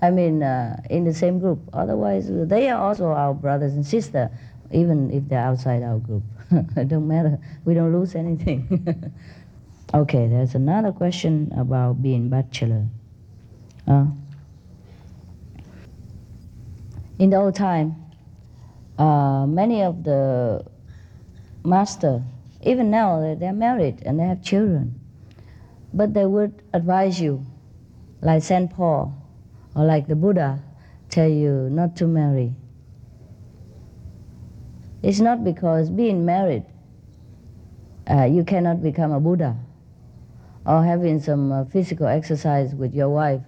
[0.00, 1.60] I mean, uh, in the same group.
[1.72, 4.30] Otherwise, they are also our brothers and sisters,
[4.70, 6.22] even if they're outside our group.
[6.76, 7.38] it don't matter.
[7.64, 9.12] We don't lose anything.
[9.94, 12.86] okay, there's another question about being bachelor.
[13.86, 14.06] Uh,
[17.18, 17.96] in the old time,
[18.98, 20.64] uh, many of the
[21.64, 22.22] master,
[22.62, 24.98] even now, they're married and they have children.
[25.92, 27.44] But they would advise you,
[28.20, 28.70] like St.
[28.70, 29.14] Paul
[29.74, 30.62] or like the Buddha,
[31.08, 32.54] tell you not to marry.
[35.02, 36.64] It's not because being married,
[38.10, 39.56] uh, you cannot become a Buddha
[40.66, 43.42] or having some uh, physical exercise with your wife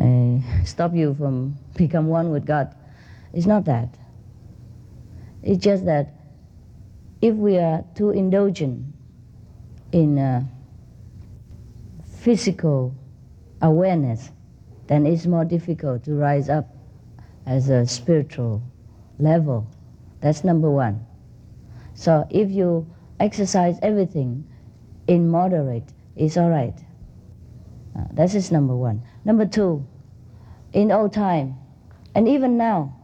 [0.00, 2.74] uh, stop you from become one with God.
[3.32, 3.88] It's not that.
[5.42, 6.13] It's just that
[7.24, 8.84] if we are too indulgent
[9.92, 10.44] in uh,
[12.18, 12.94] physical
[13.62, 14.30] awareness,
[14.88, 16.68] then it's more difficult to rise up
[17.46, 18.62] as a spiritual
[19.18, 19.66] level.
[20.20, 21.06] That's number one.
[21.94, 22.86] So if you
[23.18, 24.46] exercise everything
[25.06, 26.78] in moderate, it's all right.
[27.96, 29.00] Uh, that is number one.
[29.24, 29.86] Number two,
[30.74, 31.56] in old time,
[32.14, 32.94] and even now,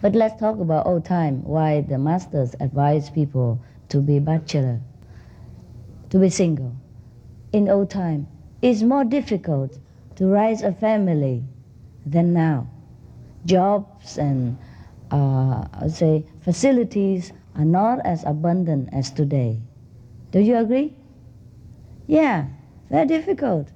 [0.00, 4.80] but let's talk about old time, why the masters advise people to be bachelor,
[6.10, 6.74] to be single.
[7.52, 8.26] In old time,
[8.62, 9.78] it's more difficult
[10.16, 11.44] to raise a family
[12.04, 12.68] than now.
[13.44, 14.58] Jobs and
[15.10, 19.60] uh, I'd say facilities are not as abundant as today.
[20.30, 20.94] Do you agree?
[22.06, 22.46] Yeah,
[22.90, 23.72] very difficult.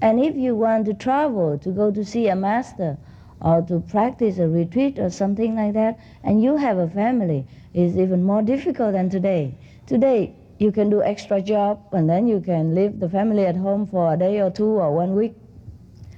[0.00, 2.98] And if you want to travel to go to see a master
[3.40, 7.96] or to practice a retreat or something like that, and you have a family, is
[7.96, 9.54] even more difficult than today.
[9.86, 13.86] Today, you can do extra job and then you can leave the family at home
[13.86, 15.34] for a day or two or one week,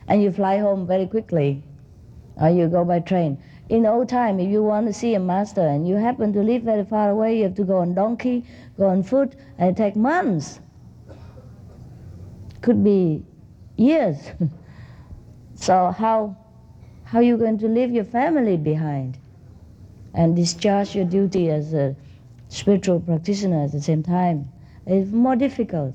[0.08, 1.62] and you fly home very quickly,
[2.36, 3.38] or you go by train.
[3.68, 6.62] In old time, if you want to see a master and you happen to live
[6.62, 8.44] very far away, you have to go on donkey,
[8.76, 10.60] go on foot, and it take months.
[12.60, 13.24] Could be
[13.76, 14.18] years.
[15.54, 16.36] so how
[17.12, 19.18] how are you going to leave your family behind
[20.14, 21.94] and discharge your duty as a
[22.48, 24.50] spiritual practitioner at the same time?
[24.86, 25.94] It's more difficult.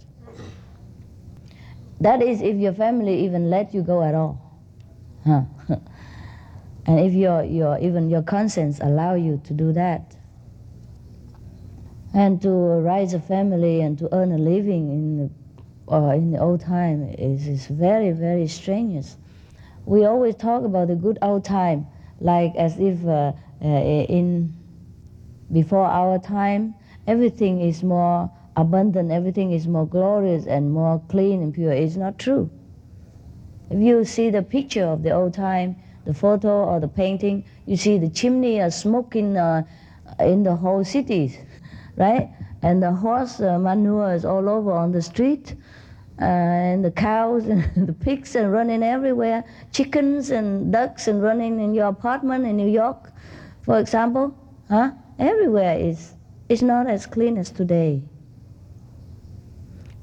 [2.02, 4.39] That is if your family even let you go at all.
[5.26, 5.41] Huh.
[6.85, 10.15] and if your, your, even your conscience allow you to do that.
[12.14, 15.30] And to raise a family and to earn a living in the
[15.91, 19.18] uh, in the old time is, is very, very strenuous.
[19.88, 21.88] We always talk about the good old time,
[22.19, 23.31] like as if uh,
[23.64, 24.53] uh, in
[25.49, 26.76] before our time,
[27.07, 31.72] everything is more abundant, everything is more glorious and more clean and pure.
[31.72, 32.49] It's not true.
[33.69, 37.77] If you see the picture of the old time, the photo or the painting, you
[37.77, 39.64] see the chimney uh, smoking uh,
[40.19, 41.38] in the whole cities,
[41.95, 42.30] right?
[42.61, 45.55] And the horse uh, manure is all over on the street,
[46.19, 51.60] uh, and the cows and the pigs are running everywhere, chickens and ducks and running
[51.60, 53.11] in your apartment in New York,
[53.61, 54.35] for example,
[54.69, 54.91] huh?
[55.19, 56.14] Everywhere is
[56.49, 58.02] is not as clean as today.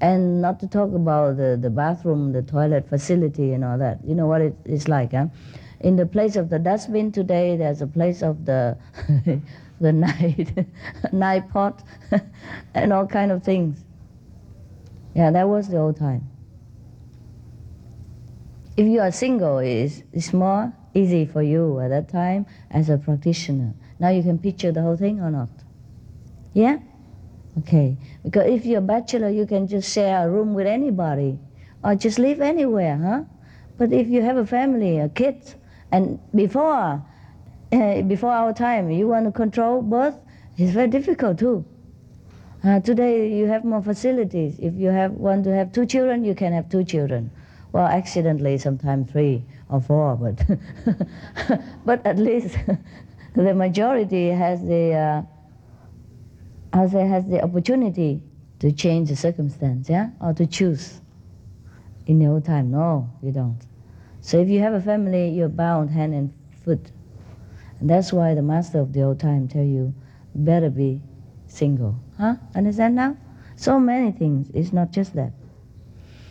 [0.00, 3.98] And not to talk about the, the bathroom, the toilet facility and all that.
[4.04, 5.28] You know what it is like, huh?
[5.80, 8.76] In the place of the dustbin today, there's a place of the
[9.80, 10.66] the night
[11.12, 11.82] night pot
[12.74, 13.83] and all kind of things.
[15.14, 16.28] Yeah, that was the old time.
[18.76, 22.98] If you are single, it's, it's more easy for you at that time as a
[22.98, 23.74] practitioner.
[24.00, 25.50] Now you can picture the whole thing or not?
[26.52, 26.78] Yeah?
[27.58, 27.96] Okay.
[28.24, 31.38] Because if you're a bachelor, you can just share a room with anybody
[31.84, 33.22] or just live anywhere, huh?
[33.78, 35.54] But if you have a family, a kid,
[35.92, 37.04] and before,
[37.72, 40.18] uh, before our time, you want to control birth,
[40.56, 41.64] it's very difficult too.
[42.64, 44.58] Uh, today you have more facilities.
[44.58, 47.30] If you have want to have two children, you can have two children.
[47.72, 50.42] Well, accidentally, sometimes three or four, but
[51.84, 52.56] but at least
[53.34, 55.22] the majority has the uh,
[56.72, 58.22] has has the opportunity
[58.60, 61.02] to change the circumstance, yeah, or to choose.
[62.06, 63.60] In the old time, no, you don't.
[64.22, 66.32] So if you have a family, you're bound hand and
[66.64, 66.92] foot.
[67.80, 69.92] And that's why the master of the old time tell you,
[70.34, 71.02] better be
[71.54, 71.96] single.
[72.18, 72.36] Huh?
[72.54, 73.16] Understand now?
[73.56, 74.50] So many things.
[74.52, 75.32] It's not just that.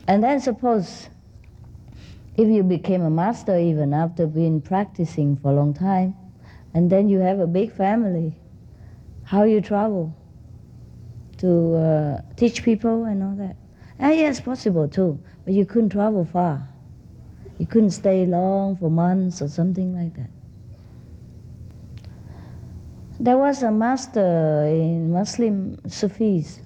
[0.08, 1.10] And then suppose
[2.36, 6.16] if you became a master even after being practicing for a long time,
[6.74, 8.36] and then you have a big family,
[9.24, 10.16] how you travel
[11.38, 13.56] to uh, teach people and all that.
[14.00, 16.68] Ah, yes, possible too, but you couldn't travel far.
[17.60, 20.30] You couldn't stay long for months or something like that.
[23.24, 26.60] There was a master in Muslim Sufis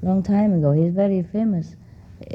[0.00, 0.70] long time ago.
[0.70, 1.74] He's very famous.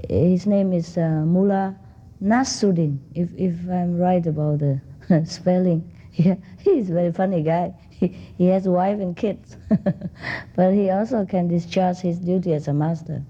[0.09, 1.77] His name is uh, Mullah
[2.21, 4.81] Nasruddin, if, if I'm right about the
[5.25, 5.89] spelling.
[6.11, 7.73] Yeah, he's a very funny guy.
[7.89, 8.07] He,
[8.37, 9.55] he has wife and kids,
[10.57, 13.23] but he also can discharge his duty as a master.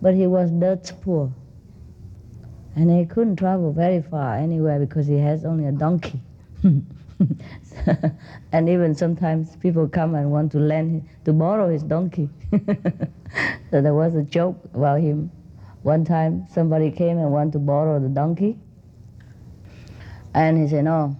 [0.00, 1.32] But he was dirt poor,
[2.74, 6.20] and he couldn't travel very far anywhere because he has only a donkey.
[8.52, 12.28] and even sometimes people come and want to lend to borrow his donkey.
[13.70, 15.30] so there was a joke about him.
[15.82, 18.58] One time somebody came and wanted to borrow the donkey,
[20.34, 21.16] and he said, "No,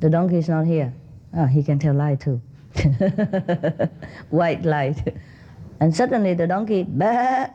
[0.00, 0.92] the donkey is not here."
[1.34, 2.40] Oh, he can tell lie too.
[4.30, 5.16] White light.
[5.80, 7.48] And suddenly the donkey, bah!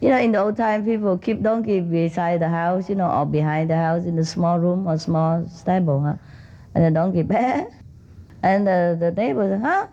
[0.00, 3.24] You know, in the old time, people keep donkey beside the house, you know, or
[3.24, 6.16] behind the house in a small room or small stable, huh?
[6.74, 7.64] And the donkey, bah!
[8.42, 9.86] And the, the said, huh?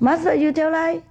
[0.00, 1.02] Master, you tell lie?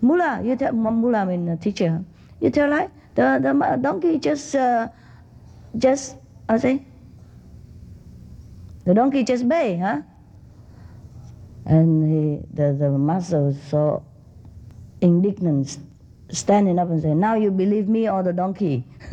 [0.00, 2.04] Mullah, you tell, Mullah means a teacher?
[2.40, 2.88] You tell lie?
[3.16, 4.88] The, the donkey just, uh,
[5.76, 6.16] just,
[6.48, 6.86] I say,
[8.84, 10.02] the donkey just bay, huh?
[11.66, 14.04] And he, the, the master was so
[15.00, 15.78] indignant,
[16.30, 18.84] standing up and saying, Now you believe me or the donkey?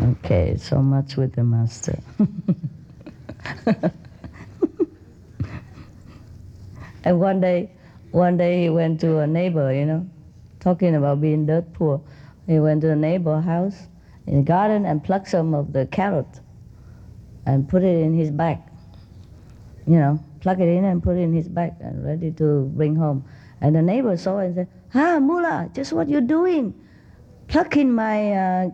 [0.00, 1.98] okay, so much with the master.
[7.04, 7.70] and one day,
[8.10, 10.08] one day he went to a neighbor, you know,
[10.60, 12.00] talking about being dirt poor.
[12.46, 13.86] He went to the neighbor house
[14.26, 16.40] in the garden and plucked some of the carrot
[17.48, 18.58] and put it in his bag.
[19.86, 22.94] You know, plug it in and put it in his bag and ready to bring
[22.94, 23.24] home.
[23.62, 26.74] And the neighbor saw and said, Ah, Mullah, just what you're doing.
[27.48, 28.70] Plucking my uh,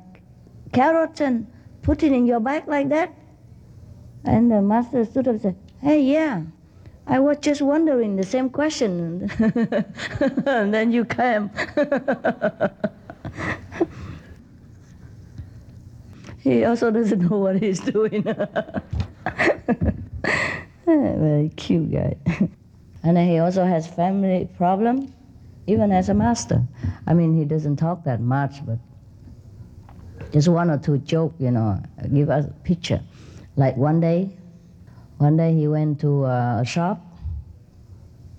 [0.72, 1.46] carrots and
[1.82, 3.14] put it in your bag like that.
[4.24, 6.42] And the master stood up and said, Hey, yeah,
[7.06, 9.30] I was just wondering the same question.
[10.46, 11.48] and then you came.
[16.44, 18.22] he also doesn't know what he's doing.
[20.84, 22.16] Very cute guy.
[23.02, 25.10] and he also has family problem,
[25.66, 26.62] even as a master.
[27.06, 28.78] I mean, he doesn't talk that much, but
[30.32, 33.00] just one or two joke, you know, give us a picture.
[33.56, 34.30] Like one day,
[35.16, 37.00] one day he went to uh, a shop.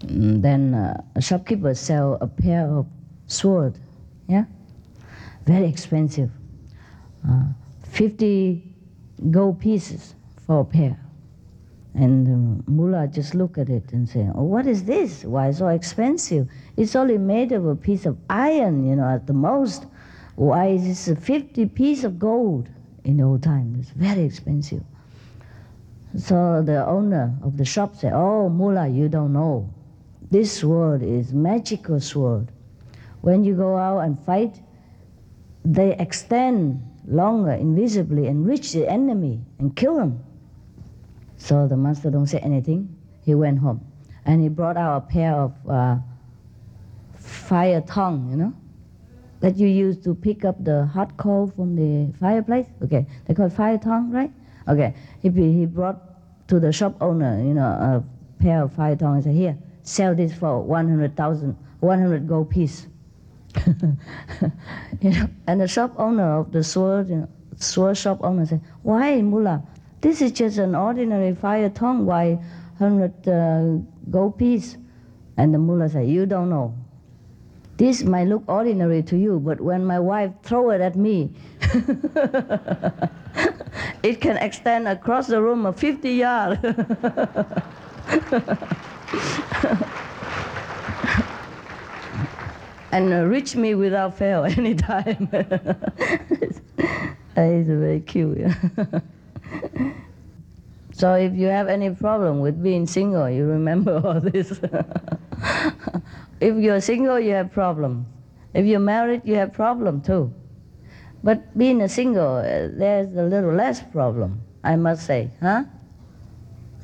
[0.03, 2.86] And then uh, a shopkeeper sell a pair of
[3.26, 3.80] sword,
[4.27, 4.45] yeah,
[5.48, 6.30] very expensive,
[7.27, 7.45] uh,
[7.96, 8.62] 50
[9.32, 10.16] gold pieces
[10.46, 11.00] for a pair.
[11.94, 15.24] And um, mullah just look at it and say, oh, what is this?
[15.24, 16.50] Why so expensive?
[16.76, 19.86] It's only made of a piece of iron, you know, at the most.
[20.36, 22.68] Why is this a 50 piece of gold
[23.06, 23.78] in the old time?
[23.80, 24.84] It's very expensive.
[26.18, 29.74] So the owner of the shop said, oh, mullah, you don't know.
[30.32, 32.52] This sword is magical sword.
[33.22, 34.60] When you go out and fight,
[35.64, 40.23] they extend longer, invisibly, and reach the enemy and kill them.
[41.38, 42.95] So the master don't say anything.
[43.22, 43.82] He went home,
[44.26, 45.98] and he brought out a pair of uh,
[47.15, 48.53] fire tongue, you know,
[49.40, 52.68] that you use to pick up the hot coal from the fireplace.
[52.84, 54.32] Okay, they call fire tongue, right?
[54.68, 56.02] Okay, he he brought
[56.48, 58.03] to the shop owner, you know, a
[58.40, 62.88] pair of fire tongue and said, "Here, sell this for 100,000, 100 gold piece."
[65.02, 68.61] You know, and the shop owner of the sword, you know, sword shop owner said,
[68.84, 69.64] "Why, mullah?
[70.02, 72.06] This is just an ordinary fire tongue.
[72.06, 72.40] Why,
[72.77, 73.80] hundred uh,
[74.10, 74.77] gold piece?"
[75.38, 76.73] And the mullah said, "You don't know.
[77.77, 81.32] This might look ordinary to you, but when my wife throw it at me,
[84.03, 86.61] it can extend across the room of 50 yards."
[92.96, 95.28] and uh, reach me without fail anytime.
[96.32, 96.62] it's
[97.36, 98.38] very cute.
[100.94, 104.62] so if you have any problem with being single, you remember all this.
[106.40, 108.06] if you're single, you have problem.
[108.54, 110.34] If you're married, you have problem too.
[111.22, 115.66] But being a single, uh, there's a little less problem, I must say, huh?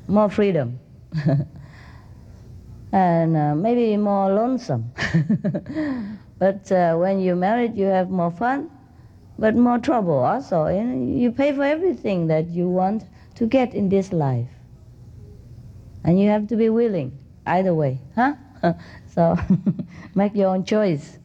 [0.08, 0.78] More freedom.
[2.92, 4.92] And uh, maybe more lonesome.
[6.40, 8.70] but uh, when you're married, you have more fun,
[9.40, 10.68] but more trouble also.
[10.68, 13.06] You, know, you pay for everything that you want
[13.36, 14.50] to get in this life.
[16.04, 18.34] And you have to be willing, either way, huh?
[19.14, 19.38] so
[20.16, 21.18] make your own choice.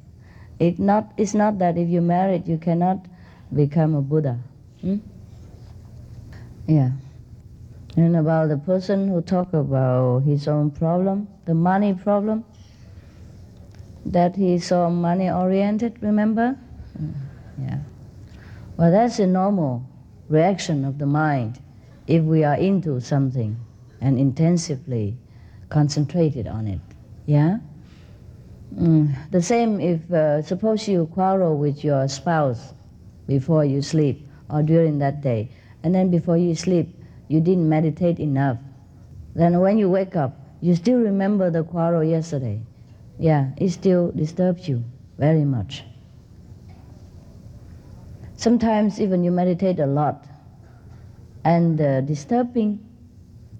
[0.58, 3.06] It not, it's not that if you're married, you cannot
[3.52, 4.38] become a Buddha.
[4.80, 4.96] Hmm?
[6.66, 6.90] Yeah.
[7.96, 12.44] And about the person who talk about his own problem, the money problem,
[14.04, 16.56] that he's so money oriented, remember?
[17.00, 17.12] Mm,
[17.58, 17.78] Yeah.
[18.76, 19.82] Well, that's a normal
[20.28, 21.58] reaction of the mind
[22.06, 23.56] if we are into something
[24.00, 25.16] and intensively
[25.70, 26.80] concentrated on it.
[27.24, 27.58] Yeah?
[28.74, 29.14] Mm.
[29.30, 32.74] The same if, uh, suppose you quarrel with your spouse
[33.26, 35.48] before you sleep or during that day,
[35.82, 36.95] and then before you sleep,
[37.28, 38.58] you didn't meditate enough.
[39.34, 42.60] Then when you wake up, you still remember the quarrel yesterday.
[43.18, 44.84] Yeah, it still disturbs you
[45.18, 45.84] very much.
[48.36, 50.26] Sometimes even you meditate a lot,
[51.44, 52.84] and the disturbing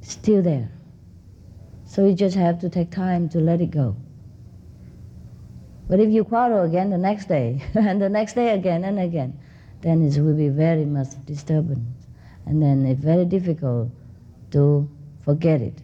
[0.02, 0.70] still there.
[1.86, 3.97] So you just have to take time to let it go.
[5.88, 9.38] But if you quarrel again the next day, and the next day again and again,
[9.82, 11.95] then it will be very much disturbance.
[12.47, 13.90] And then it's very difficult
[14.52, 14.89] to
[15.23, 15.74] forget it.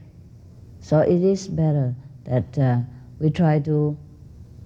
[0.80, 1.94] So it is better
[2.24, 2.78] that uh,
[3.18, 3.96] we try to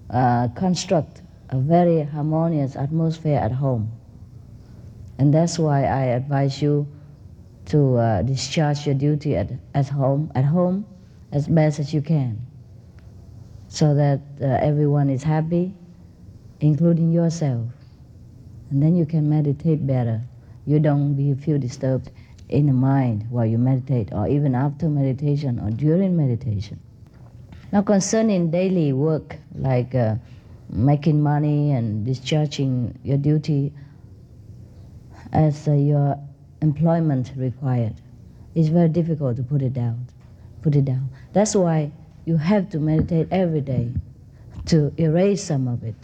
[0.09, 3.91] uh, construct a very harmonious atmosphere at home.
[5.17, 6.87] And that's why I advise you
[7.65, 10.85] to uh, discharge your duty at, at home, at home
[11.31, 12.39] as best as you can,
[13.67, 15.73] so that uh, everyone is happy,
[16.61, 17.65] including yourself.
[18.69, 20.21] And then you can meditate better.
[20.67, 22.11] You don't be, feel disturbed
[22.49, 26.79] in the mind while you meditate, or even after meditation, or during meditation.
[27.71, 30.15] Now, concerning daily work, like uh,
[30.69, 33.71] making money and discharging your duty
[35.31, 36.19] as uh, your
[36.61, 37.95] employment required,
[38.53, 40.05] it's very difficult to put it down.
[40.63, 41.09] Put it down.
[41.31, 41.91] That's why
[42.25, 43.93] you have to meditate every day
[44.65, 45.95] to erase some of it.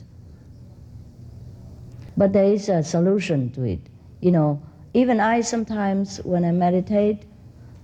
[2.15, 3.80] But there is a solution to it.
[4.24, 4.62] You know,
[4.94, 7.24] even I sometimes, when I meditate,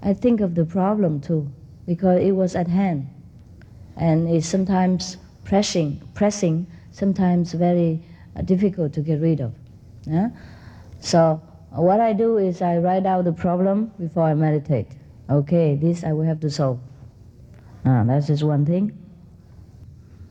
[0.02, 1.52] I think of the problem too,
[1.86, 3.10] because it was at hand.
[3.98, 8.02] And it's sometimes pressing, pressing, sometimes very
[8.38, 9.52] uh, difficult to get rid of.
[10.06, 10.30] Yeah?
[11.02, 11.42] So
[11.72, 14.88] what I do is I write out the problem before I meditate.
[15.30, 16.80] Okay, this I will have to solve.
[17.84, 18.98] Ah, that's just one thing.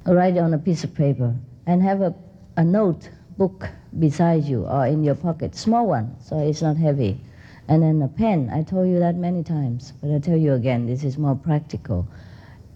[0.07, 1.35] Write it on a piece of paper
[1.67, 2.15] and have a,
[2.57, 3.69] a note book
[3.99, 7.21] beside you or in your pocket, small one, so it's not heavy.
[7.69, 8.51] And then a pen.
[8.53, 12.09] I told you that many times, but I tell you again, this is more practical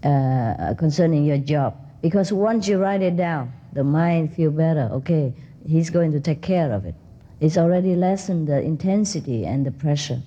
[0.03, 1.75] uh, concerning your job.
[2.01, 4.89] Because once you write it down, the mind feel better.
[4.91, 5.33] Okay,
[5.67, 6.95] he's going to take care of it.
[7.39, 10.21] It's already lessened the intensity and the pressure.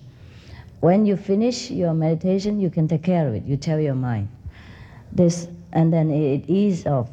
[0.81, 3.45] when you finish your meditation, you can take care of it.
[3.45, 4.29] You tell your mind
[5.13, 7.11] this, and then it ease off.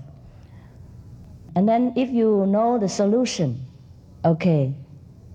[1.55, 3.65] And then if you know the solution,
[4.25, 4.73] okay,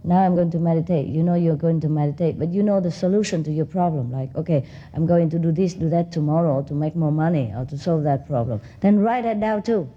[0.04, 1.06] now I'm going to meditate.
[1.08, 4.10] You know you're going to meditate, but you know the solution to your problem.
[4.10, 7.64] Like, okay, I'm going to do this, do that tomorrow to make more money or
[7.66, 8.60] to solve that problem.
[8.80, 9.88] Then write it down too.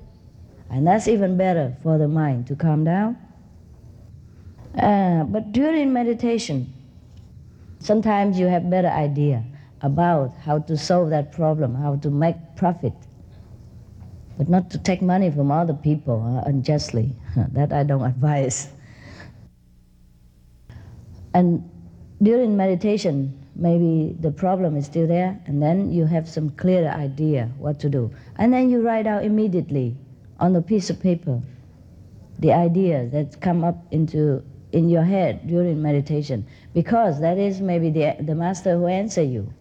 [0.69, 3.17] And that's even better for the mind to calm down.
[4.77, 6.71] Uh, but during meditation,
[7.79, 9.43] sometimes you have better idea
[9.81, 12.93] about how to solve that problem, how to make profit,
[14.41, 17.13] but not to take money from other people uh, unjustly.
[17.51, 18.69] that I don't advise.
[21.35, 21.69] And
[22.23, 27.51] during meditation, maybe the problem is still there, and then you have some clear idea
[27.59, 28.09] what to do.
[28.39, 29.95] And then you write out immediately
[30.39, 31.39] on a piece of paper
[32.39, 34.41] the ideas that come up into
[34.71, 39.53] in your head during meditation, because that is maybe the, the master who answer you,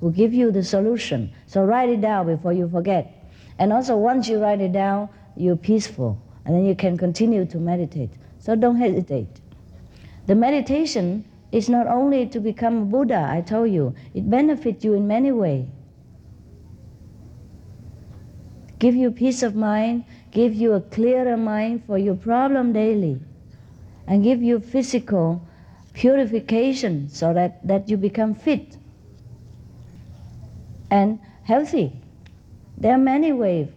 [0.00, 1.32] who give you the solution.
[1.46, 3.17] So write it down before you forget.
[3.58, 7.58] And also once you write it down, you're peaceful, and then you can continue to
[7.58, 8.10] meditate.
[8.38, 9.40] So don't hesitate.
[10.26, 14.94] The meditation is not only to become a Buddha, I told you, it benefits you
[14.94, 15.66] in many ways.
[18.78, 23.18] Give you peace of mind, give you a clearer mind for your problem daily,
[24.06, 25.42] and give you physical
[25.94, 28.76] purification so that, that you become fit
[30.90, 31.92] and healthy.
[32.80, 33.68] There are many ways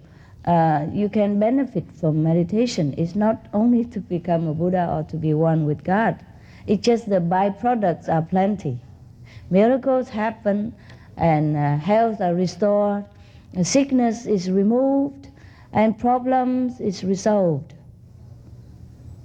[0.45, 2.93] uh, you can benefit from meditation.
[2.99, 6.23] It's not only to become a Buddha or to be one with God.
[6.67, 8.79] It's just the byproducts are plenty.
[9.49, 10.75] Miracles happen
[11.17, 13.05] and uh, health are restored,
[13.63, 15.29] sickness is removed,
[15.73, 17.73] and problems is resolved.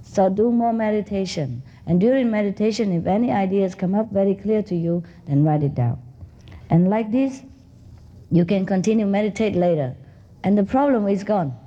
[0.01, 1.61] So do more meditation.
[1.85, 5.75] And during meditation, if any ideas come up very clear to you, then write it
[5.75, 6.01] down.
[6.69, 7.43] And like this,
[8.31, 9.95] you can continue meditate later.
[10.43, 11.57] And the problem is gone.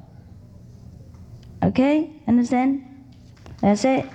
[1.63, 2.11] Okay?
[2.27, 2.87] Understand?
[3.61, 4.07] That's it.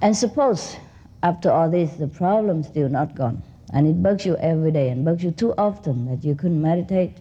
[0.00, 0.76] And suppose
[1.22, 3.42] after all this the problem still not gone
[3.72, 7.16] and it bugs you every day and bugs you too often that you couldn't meditate,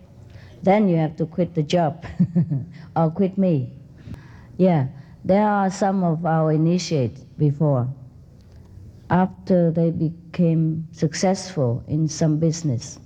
[0.61, 2.05] then you have to quit the job
[2.97, 3.71] or quit me.
[4.57, 4.87] Yeah,
[5.23, 7.87] there are some of our initiates before.
[9.13, 12.99] After they became successful in some business,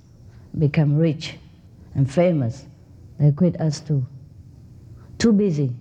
[0.58, 1.36] become rich
[1.94, 2.64] and famous,
[3.18, 4.06] they quit us too.
[5.18, 5.76] Too busy,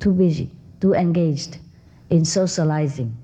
[0.00, 1.58] too busy, too engaged
[2.10, 3.16] in socializing,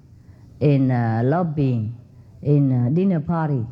[0.60, 1.98] in uh, lobbying,
[2.42, 3.66] in uh, dinner party,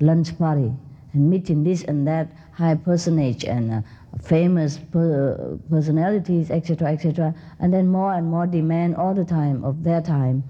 [0.00, 0.72] lunch party,
[1.12, 3.82] and meeting this and that high personage and uh,
[4.20, 9.84] famous per personalities, etc., etc., and then more and more demand all the time of
[9.84, 10.42] their time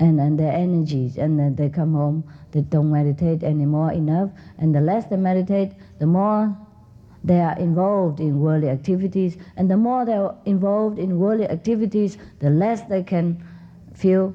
[0.00, 4.74] and, and their energies, and then they come home, they don't meditate anymore enough, and
[4.74, 6.56] the less they meditate, the more
[7.22, 12.48] they are involved in worldly activities, and the more they're involved in worldly activities, the
[12.48, 13.44] less they can
[13.94, 14.34] feel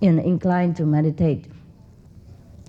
[0.00, 1.46] you know, inclined to meditate.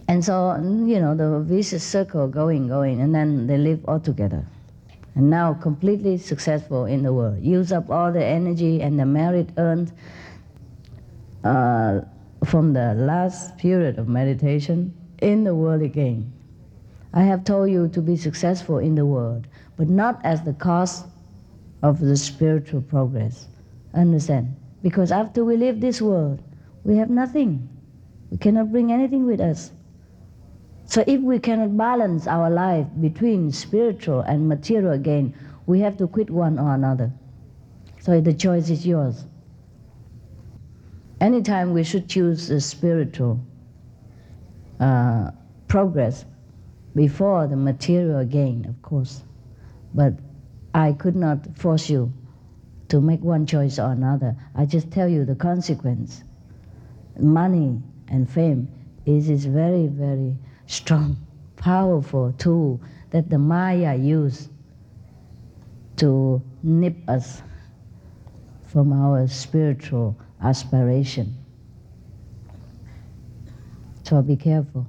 [0.07, 4.45] And so, you know, the vicious circle going, going, and then they live all together.
[5.15, 7.41] And now completely successful in the world.
[7.41, 9.91] Use up all the energy and the merit earned
[11.43, 12.01] uh,
[12.45, 16.31] from the last period of meditation in the world again.
[17.13, 19.47] I have told you to be successful in the world,
[19.77, 21.05] but not as the cost
[21.84, 23.47] of the spiritual progress.
[23.93, 24.55] Understand?
[24.81, 26.41] Because after we leave this world,
[26.84, 27.68] we have nothing.
[28.31, 29.72] We cannot bring anything with us.
[30.85, 35.34] So if we cannot balance our life between spiritual and material gain,
[35.65, 37.11] we have to quit one or another.
[37.99, 39.26] So the choice is yours.
[41.22, 43.39] Anytime we should choose the spiritual
[44.80, 45.30] uh,
[45.68, 46.26] progress
[46.95, 49.22] before the material gain, of course.
[49.93, 50.15] But
[50.73, 52.11] I could not force you
[52.89, 54.35] to make one choice or another.
[54.56, 56.23] I just tell you the consequence.
[57.19, 58.68] Money and fame
[59.06, 60.35] is this very, very
[60.65, 61.18] strong,
[61.56, 62.81] powerful tool
[63.11, 64.49] that the Maya use
[65.98, 67.43] to nip us
[68.64, 71.34] from our spiritual aspiration.
[74.03, 74.88] So be careful.